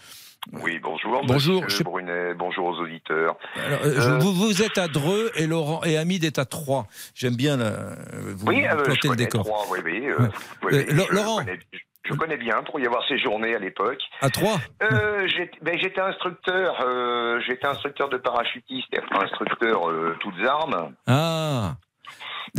[0.53, 1.21] Oui, bonjour.
[1.25, 1.65] Bonjour.
[1.83, 3.37] Brunet, bonjour aux auditeurs.
[3.57, 6.87] Euh, euh, vous, vous, êtes à Dreux et Laurent et Hamid est à Troyes.
[7.15, 9.67] J'aime bien la, vous oui, euh, le décor.
[9.71, 11.59] oui, oui, Laurent, je connais
[12.37, 14.01] bien pour y avoir séjourné à l'époque.
[14.21, 15.27] À Troyes euh,
[15.61, 20.93] ben, J'étais instructeur, euh, j'étais instructeur de parachutiste et instructeur euh, toutes armes.
[21.07, 21.75] Ah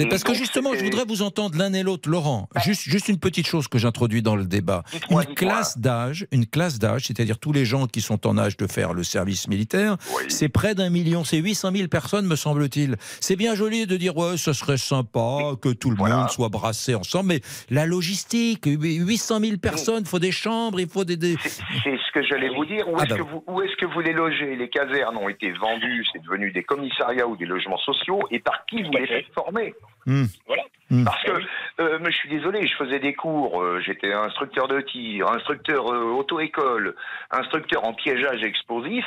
[0.09, 2.49] parce que justement, je voudrais vous entendre l'un et l'autre, Laurent.
[2.65, 4.83] Juste, juste une petite chose que j'introduis dans le débat.
[5.11, 8.67] Une classe d'âge, une classe d'âge, c'est-à-dire tous les gens qui sont en âge de
[8.67, 9.97] faire le service militaire,
[10.29, 12.97] c'est près d'un million, c'est 800 000 personnes, me semble-t-il.
[13.21, 16.95] C'est bien joli de dire ouais, ce serait sympa que tout le monde soit brassé
[16.95, 21.37] ensemble, mais la logistique, 800 000 personnes, il faut des chambres, il faut des.
[21.39, 22.89] C'est ce que j'allais vous dire.
[22.89, 24.57] Où ah est-ce bah que, vous, où est que vous les logez?
[24.57, 28.67] Les casernes ont été vendues, c'est devenu des commissariats ou des logements sociaux, et par
[28.67, 29.75] qui vous les faites former?
[30.07, 30.25] Hmm.
[30.47, 30.63] Voilà.
[30.91, 31.05] Hmm.
[31.05, 31.33] Parce que,
[31.81, 36.13] euh, je suis désolé, je faisais des cours, euh, j'étais instructeur de tir, instructeur euh,
[36.13, 36.95] auto-école,
[37.31, 39.05] instructeur en piégeage explosif.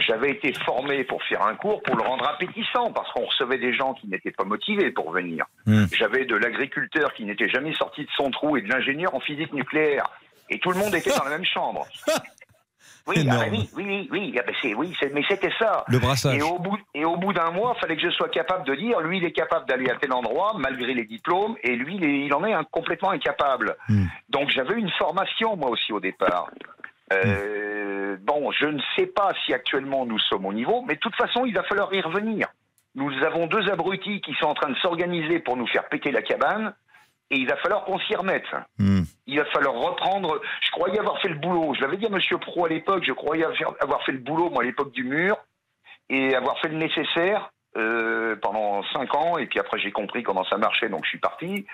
[0.00, 3.72] J'avais été formé pour faire un cours pour le rendre appétissant, parce qu'on recevait des
[3.72, 5.46] gens qui n'étaient pas motivés pour venir.
[5.64, 5.86] Hmm.
[5.96, 9.52] J'avais de l'agriculteur qui n'était jamais sorti de son trou et de l'ingénieur en physique
[9.54, 10.04] nucléaire.
[10.50, 11.86] Et tout le monde était dans la même chambre.
[13.06, 15.84] Oui, ah, oui, oui, oui, ah, ben, oui, mais c'était ça.
[15.88, 16.38] Le brassage.
[16.38, 18.74] Et au bout, et au bout d'un mois, il fallait que je sois capable de
[18.74, 22.32] dire, lui, il est capable d'aller à tel endroit, malgré les diplômes, et lui, il,
[22.32, 23.76] en est complètement incapable.
[23.90, 24.06] Hmm.
[24.30, 26.48] Donc j'avais une formation, moi aussi, au départ.
[27.12, 31.16] Euh, bon, je ne sais pas si actuellement nous sommes au niveau, mais de toute
[31.16, 32.48] façon, il va falloir y revenir.
[32.94, 36.22] Nous avons deux abrutis qui sont en train de s'organiser pour nous faire péter la
[36.22, 36.72] cabane.
[37.30, 38.46] Et il va falloir qu'on s'y remette.
[38.78, 39.02] Hmm.
[39.26, 40.40] Il va falloir reprendre.
[40.60, 41.74] Je croyais avoir fait le boulot.
[41.74, 43.02] Je l'avais dit à Monsieur Pro à l'époque.
[43.04, 43.44] Je croyais
[43.80, 45.36] avoir fait le boulot, moi, à l'époque du mur,
[46.10, 49.38] et avoir fait le nécessaire euh, pendant cinq ans.
[49.38, 51.66] Et puis après, j'ai compris comment ça marchait, donc je suis parti.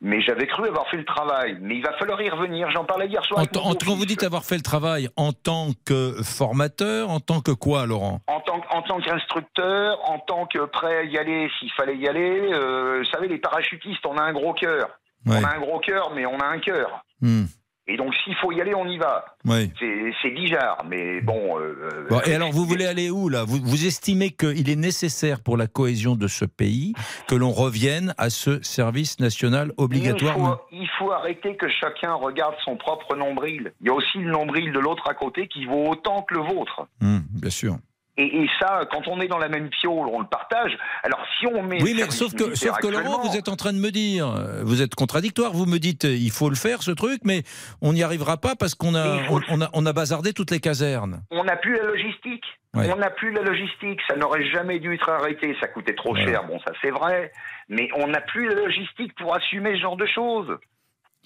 [0.00, 1.58] Mais j'avais cru avoir fait le travail.
[1.60, 2.70] Mais il va falloir y revenir.
[2.70, 3.40] J'en parlais hier soir.
[3.40, 7.52] En quand vous dites avoir fait le travail, en tant que formateur, en tant que
[7.52, 8.20] quoi, Laurent?
[8.26, 12.08] En tant, en tant qu'instructeur, en tant que prêt à y aller s'il fallait y
[12.08, 12.50] aller.
[12.52, 14.88] Euh, vous savez, les parachutistes, on a un gros cœur.
[15.26, 17.02] On a un gros cœur, mais on a un cœur.
[17.20, 17.44] Hmm.
[17.86, 19.24] Et donc, s'il faut y aller, on y va.
[19.44, 22.20] C'est bizarre, mais bon, euh, bon.
[22.26, 23.44] Et alors, vous voulez aller où, là?
[23.44, 26.94] Vous, vous estimez qu'il est nécessaire pour la cohésion de ce pays
[27.28, 30.34] que l'on revienne à ce service national obligatoire?
[30.72, 33.72] Il faut, il faut, arrêter que chacun regarde son propre nombril.
[33.82, 36.40] Il y a aussi le nombril de l'autre à côté qui vaut autant que le
[36.40, 36.86] vôtre.
[37.02, 37.76] Hmm, bien sûr.
[38.16, 40.76] Et, ça, quand on est dans la même piole, on le partage.
[41.02, 41.82] Alors si on met...
[41.82, 44.82] Oui, mais sauf que, sauf que Laurent, vous êtes en train de me dire, vous
[44.82, 47.42] êtes contradictoire, vous me dites, il faut le faire ce truc, mais
[47.82, 51.22] on n'y arrivera pas parce qu'on a, on, a, on a bazardé toutes les casernes.
[51.30, 52.44] On n'a plus la logistique.
[52.74, 56.44] On n'a plus la logistique, ça n'aurait jamais dû être arrêté, ça coûtait trop cher,
[56.44, 57.30] bon ça c'est vrai,
[57.68, 60.58] mais on n'a plus la logistique pour assumer ce genre de choses.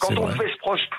[0.00, 0.58] Quand on, devait se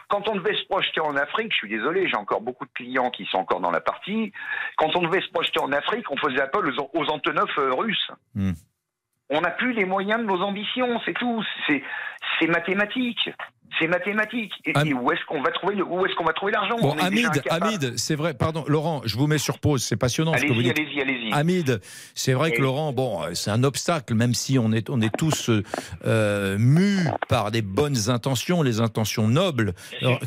[0.10, 3.10] quand on devait se projeter en Afrique, je suis désolé, j'ai encore beaucoup de clients
[3.10, 4.34] qui sont encore dans la partie.
[4.78, 8.12] Quand on devait se projeter en Afrique, on faisait appel aux, aux Antonov euh, russes.
[8.36, 8.52] Hmm.
[9.30, 11.44] On n'a plus les moyens de nos ambitions, c'est tout.
[11.68, 13.30] C'est mathématique.
[13.78, 14.52] C'est mathématique.
[14.66, 16.76] Et, où est-ce qu'on va trouver où est-ce qu'on va trouver l'argent?
[16.82, 18.34] Bon, Hamid, Hamid, c'est vrai.
[18.34, 19.84] Pardon, Laurent, je vous mets sur pause.
[19.84, 20.78] C'est passionnant ce que vous dites.
[20.78, 21.34] Allez-y, allez-y.
[21.34, 21.82] Hamid,
[22.16, 25.52] c'est vrai que Laurent, bon, c'est un obstacle, même si on est on est tous
[26.06, 29.74] euh, mus par des bonnes intentions, les intentions nobles,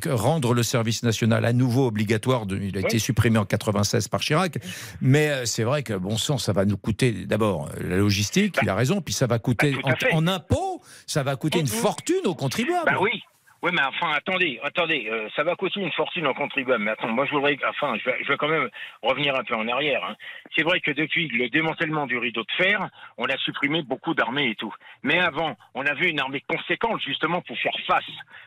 [0.06, 2.46] rendre le service national à nouveau obligatoire.
[2.46, 4.58] De, il a été supprimé en 96 par Chirac,
[5.00, 8.56] mais euh, c'est vrai que bon sang, ça va nous coûter d'abord la logistique.
[8.62, 11.66] il a raison, puis ça va coûter bah, en, en impôts, ça va coûter une
[11.66, 12.86] fortune aux contribuables.
[12.86, 13.22] Bah oui.
[13.62, 16.82] Oui, mais enfin, attendez, attendez, euh, ça va coûter une fortune aux contribuables.
[16.82, 18.68] Mais attends, moi, je voudrais, enfin, je vais, je vais quand même
[19.02, 20.02] revenir un peu en arrière.
[20.04, 20.16] Hein.
[20.56, 22.88] C'est vrai que depuis le démantèlement du rideau de fer,
[23.18, 24.74] on a supprimé beaucoup d'armées et tout.
[25.04, 28.02] Mais avant, on avait une armée conséquente, justement, pour faire face,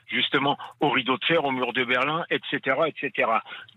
[0.08, 3.30] justement, au rideau de fer, au mur de Berlin, etc., etc.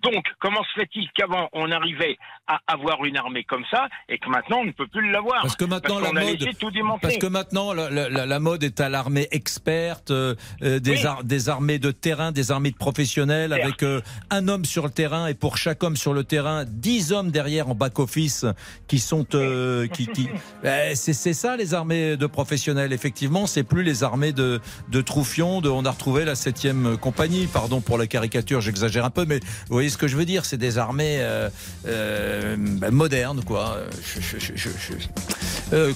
[0.03, 2.19] Donc, comment se fait-il qu'avant, on arrivait
[2.49, 5.43] à avoir une armée comme ça, et que maintenant, on ne peut plus l'avoir?
[5.43, 8.89] Parce que maintenant, la mode, tout parce que maintenant, la, la, la, mode est à
[8.89, 13.85] l'armée experte, euh, euh des, oui des armées de terrain, des armées de professionnels, avec
[13.85, 14.01] euh,
[14.31, 17.69] un homme sur le terrain et pour chaque homme sur le terrain, dix hommes derrière
[17.69, 18.47] en back-office
[18.89, 19.27] qui sont...
[19.35, 20.29] Euh, qui, qui...
[20.65, 24.61] Eh, c'est ça les armées de professionnels, effectivement, c'est plus les armées de,
[24.91, 26.69] de Troufion, de, on a retrouvé la 7
[27.01, 30.25] compagnie, pardon pour la caricature, j'exagère un peu, mais vous voyez ce que je veux
[30.25, 33.79] dire, c'est des armées euh, ben, modernes, quoi.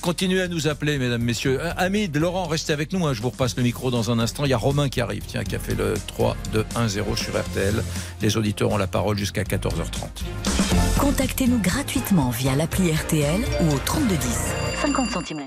[0.01, 1.59] continuez à nous appeler, mesdames, messieurs.
[1.77, 4.51] Hamid, Laurent, restez avec nous, hein, je vous repasse le micro dans un instant, il
[4.51, 7.39] y a Romain qui arrive tiens, qui a fait le 3, 2, 1, 0 sur
[7.39, 7.83] RTL.
[8.21, 10.25] Les auditeurs ont la parole jusqu'à 14h30.
[10.99, 14.29] Contactez-nous gratuitement via l'appli RTL ou au 3210.
[14.83, 15.47] 50 centimes la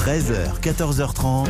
[0.00, 1.48] 13h, 14h30.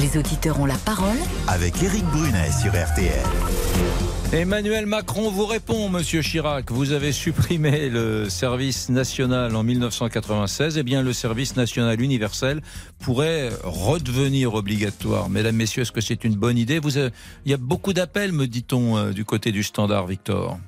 [0.00, 1.18] Les auditeurs ont la parole
[1.48, 4.17] avec Eric Brunet sur RTL.
[4.30, 6.70] Emmanuel Macron vous répond, Monsieur Chirac.
[6.70, 10.76] Vous avez supprimé le service national en 1996.
[10.76, 12.60] Eh bien, le service national universel
[12.98, 15.30] pourrait redevenir obligatoire.
[15.30, 16.78] Mesdames, Messieurs, est-ce que c'est une bonne idée?
[16.78, 17.10] Vous Il
[17.46, 20.58] y a beaucoup d'appels, me dit-on, euh, du côté du standard, Victor.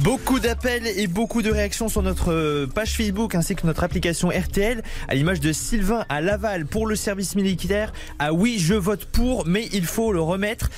[0.00, 4.28] Beaucoup d'appels et beaucoup de réactions sur notre euh, page Facebook ainsi que notre application
[4.28, 7.92] RTL à l'image de Sylvain à Laval pour le service militaire.
[8.18, 10.70] Ah oui, je vote pour, mais il faut le remettre.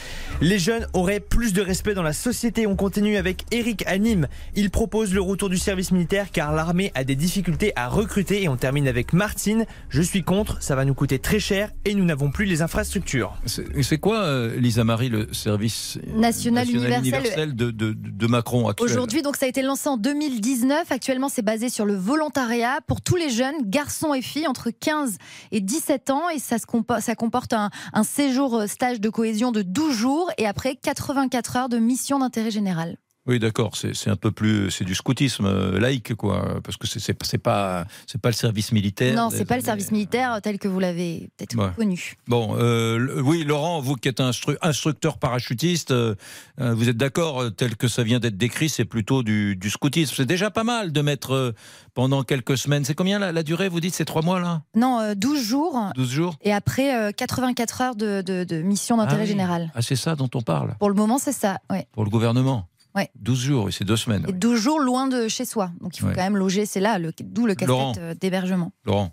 [0.42, 2.66] Les jeunes auraient plus de respect dans la société.
[2.66, 4.28] On continue avec Eric à Nîmes.
[4.56, 8.48] Il propose le retour du service militaire car l'armée a des difficultés à recruter et
[8.48, 9.64] on termine avec Martine.
[9.88, 13.38] Je suis contre, ça va nous coûter très cher et nous n'avons plus les infrastructures.
[13.46, 19.36] C'est quoi, euh, Lisa Marie, le service national, universel, de, de, de Macron Aujourd'hui, donc,
[19.36, 20.90] ça a été lancé en 2019.
[20.90, 25.18] Actuellement, c'est basé sur le volontariat pour tous les jeunes, garçons et filles, entre 15
[25.52, 26.28] et 17 ans.
[26.30, 26.56] Et ça,
[27.14, 31.68] comporte un, un séjour euh, stage de cohésion de 12 jours et après 84 heures
[31.68, 32.96] de mission d'intérêt général.
[33.26, 33.76] Oui, d'accord.
[33.76, 38.20] C'est un peu plus, c'est du scoutisme euh, laïque, quoi, parce que c'est pas c'est
[38.20, 39.14] pas le service militaire.
[39.14, 42.16] Non, c'est pas le service militaire tel que vous l'avez peut-être connu.
[42.26, 46.16] Bon, euh, oui, Laurent, vous qui êtes instructeur parachutiste, euh,
[46.58, 50.14] vous êtes d'accord tel que ça vient d'être décrit, c'est plutôt du, scoutisme.
[50.16, 51.54] C'est déjà pas mal de mettre
[51.94, 52.84] pendant quelques semaines.
[52.84, 54.62] C'est combien la, durée Vous dites c'est trois mois là?
[54.74, 55.78] Non, 12 jours.
[55.94, 56.36] 12 jours.
[56.42, 59.72] Et après 84 heures de, mission d'intérêt ah général.
[59.76, 60.74] Ah, c'est ça dont on parle.
[60.80, 61.58] Pour le moment, c'est ça.
[61.70, 61.86] Ouais.
[61.92, 62.66] Pour le gouvernement.
[62.94, 63.10] Ouais.
[63.16, 64.26] 12 jours, c'est deux semaines.
[64.28, 65.70] Et 12 jours loin de chez soi.
[65.80, 68.72] Donc il faut quand même loger, c'est là, d'où le casse-tête euh, d'hébergement.
[68.84, 69.12] Laurent.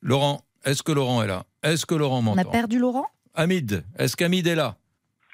[0.00, 1.44] Laurent, est-ce que Laurent est là?
[1.62, 3.06] Est-ce que Laurent m'entend On a perdu Laurent?
[3.34, 4.76] Hamid, est-ce qu'Hamid est là?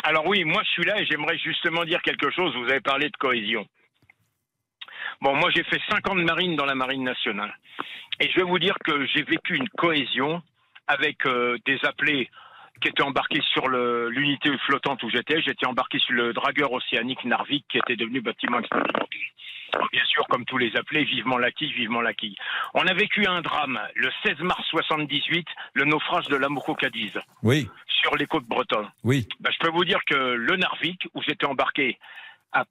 [0.05, 2.55] Alors oui, moi je suis là et j'aimerais justement dire quelque chose.
[2.57, 3.67] Vous avez parlé de cohésion.
[5.21, 7.55] Bon, moi j'ai fait 5 ans de marine dans la marine nationale.
[8.21, 10.43] Et je vais vous dire que j'ai vécu une cohésion
[10.87, 12.31] avec euh, des appelés
[12.81, 15.41] qui était embarqué sur l'unité flottante où j'étais.
[15.43, 19.07] J'étais embarqué sur le dragueur océanique Narvik qui était devenu bâtiment expérimental.
[19.93, 22.37] Bien sûr, comme tous les appelés, vivement la quille, vivement la quille.
[22.75, 27.13] On a vécu un drame le 16 mars 78, le naufrage de l'Amoco Cadiz.
[27.43, 27.69] Oui.
[27.87, 28.89] Sur les côtes bretonnes.
[29.03, 29.27] Oui.
[29.41, 31.99] Ben, je peux vous dire que le Narvik, où j'étais embarqué,
[32.53, 32.65] a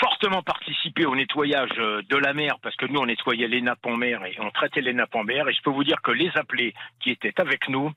[0.00, 3.84] fortement participé au nettoyage euh, de la mer parce que nous on nettoyait les nappes
[3.86, 5.48] en mer et on traitait les nappes en mer.
[5.48, 7.90] Et je peux vous dire que les appelés qui étaient avec nous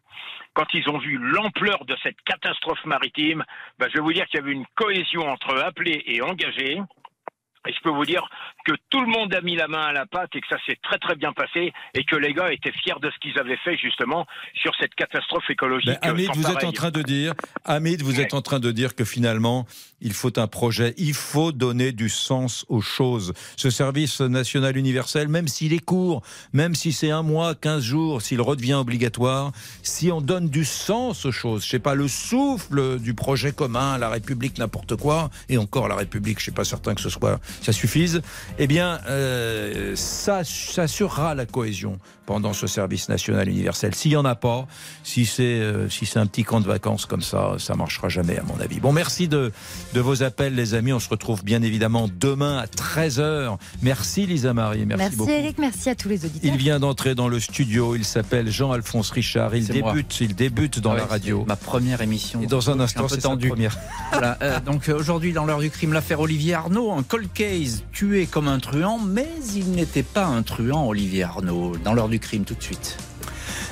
[0.54, 3.44] quand ils ont vu l'ampleur de cette catastrophe maritime
[3.80, 6.80] ben, je vais vous dire qu'il y avait une cohésion entre appelés et engagés.
[7.68, 8.22] Et je peux vous dire
[8.64, 10.78] que tout le monde a mis la main à la pâte et que ça s'est
[10.84, 13.76] très très bien passé et que les gars étaient fiers de ce qu'ils avaient fait
[13.78, 15.98] justement sur cette catastrophe écologique.
[16.02, 17.34] Ben, Hamid, vous êtes en train de dire,
[17.64, 19.66] Hamid, vous êtes en train de dire que finalement,
[20.06, 23.34] il faut un projet, il faut donner du sens aux choses.
[23.58, 26.22] Ce service national universel, même s'il est court,
[26.53, 29.51] même si c'est un mois, 15 jours, s'il redevient obligatoire,
[29.82, 33.97] si on donne du sens aux choses, je sais pas, le souffle du projet commun,
[33.97, 37.39] la République, n'importe quoi, et encore la République, je suis pas certain que ce soit
[37.64, 38.22] ça suffise,
[38.60, 38.99] eh bien,
[39.95, 43.93] ça, ça assurera la cohésion pendant ce service national universel.
[43.95, 44.68] S'il n'y en a pas,
[45.03, 48.43] si c'est si c'est un petit camp de vacances comme ça, ça marchera jamais à
[48.43, 48.80] mon avis.
[48.80, 49.51] Bon, merci de,
[49.96, 50.91] de vos appels les amis.
[50.91, 53.58] On se retrouve bien évidemment demain à 13h.
[53.82, 55.32] Merci Lisa Marie, merci, merci beaucoup.
[55.32, 56.52] Eric, merci à tous les auditeurs.
[56.54, 60.91] Il vient d'entrer dans le studio, il s'appelle Jean-Alphonse Richard, il débute, il débute dans
[60.91, 61.46] Ah la radio.
[61.48, 62.41] Ma première émission.
[62.41, 63.47] Et dans un instant, c'est tendu.
[63.47, 63.78] première.
[64.12, 67.84] Voilà, euh, donc euh, aujourd'hui, dans l'heure du crime, l'affaire Olivier Arnaud, un cold case
[67.93, 71.78] tué comme un truand, mais il n'était pas un truand, Olivier Arnaud.
[71.84, 72.97] Dans l'heure du crime, tout de suite.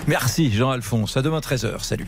[0.08, 1.18] Merci Jean-Alphonse.
[1.18, 1.84] À demain 13h.
[1.84, 2.08] Salut.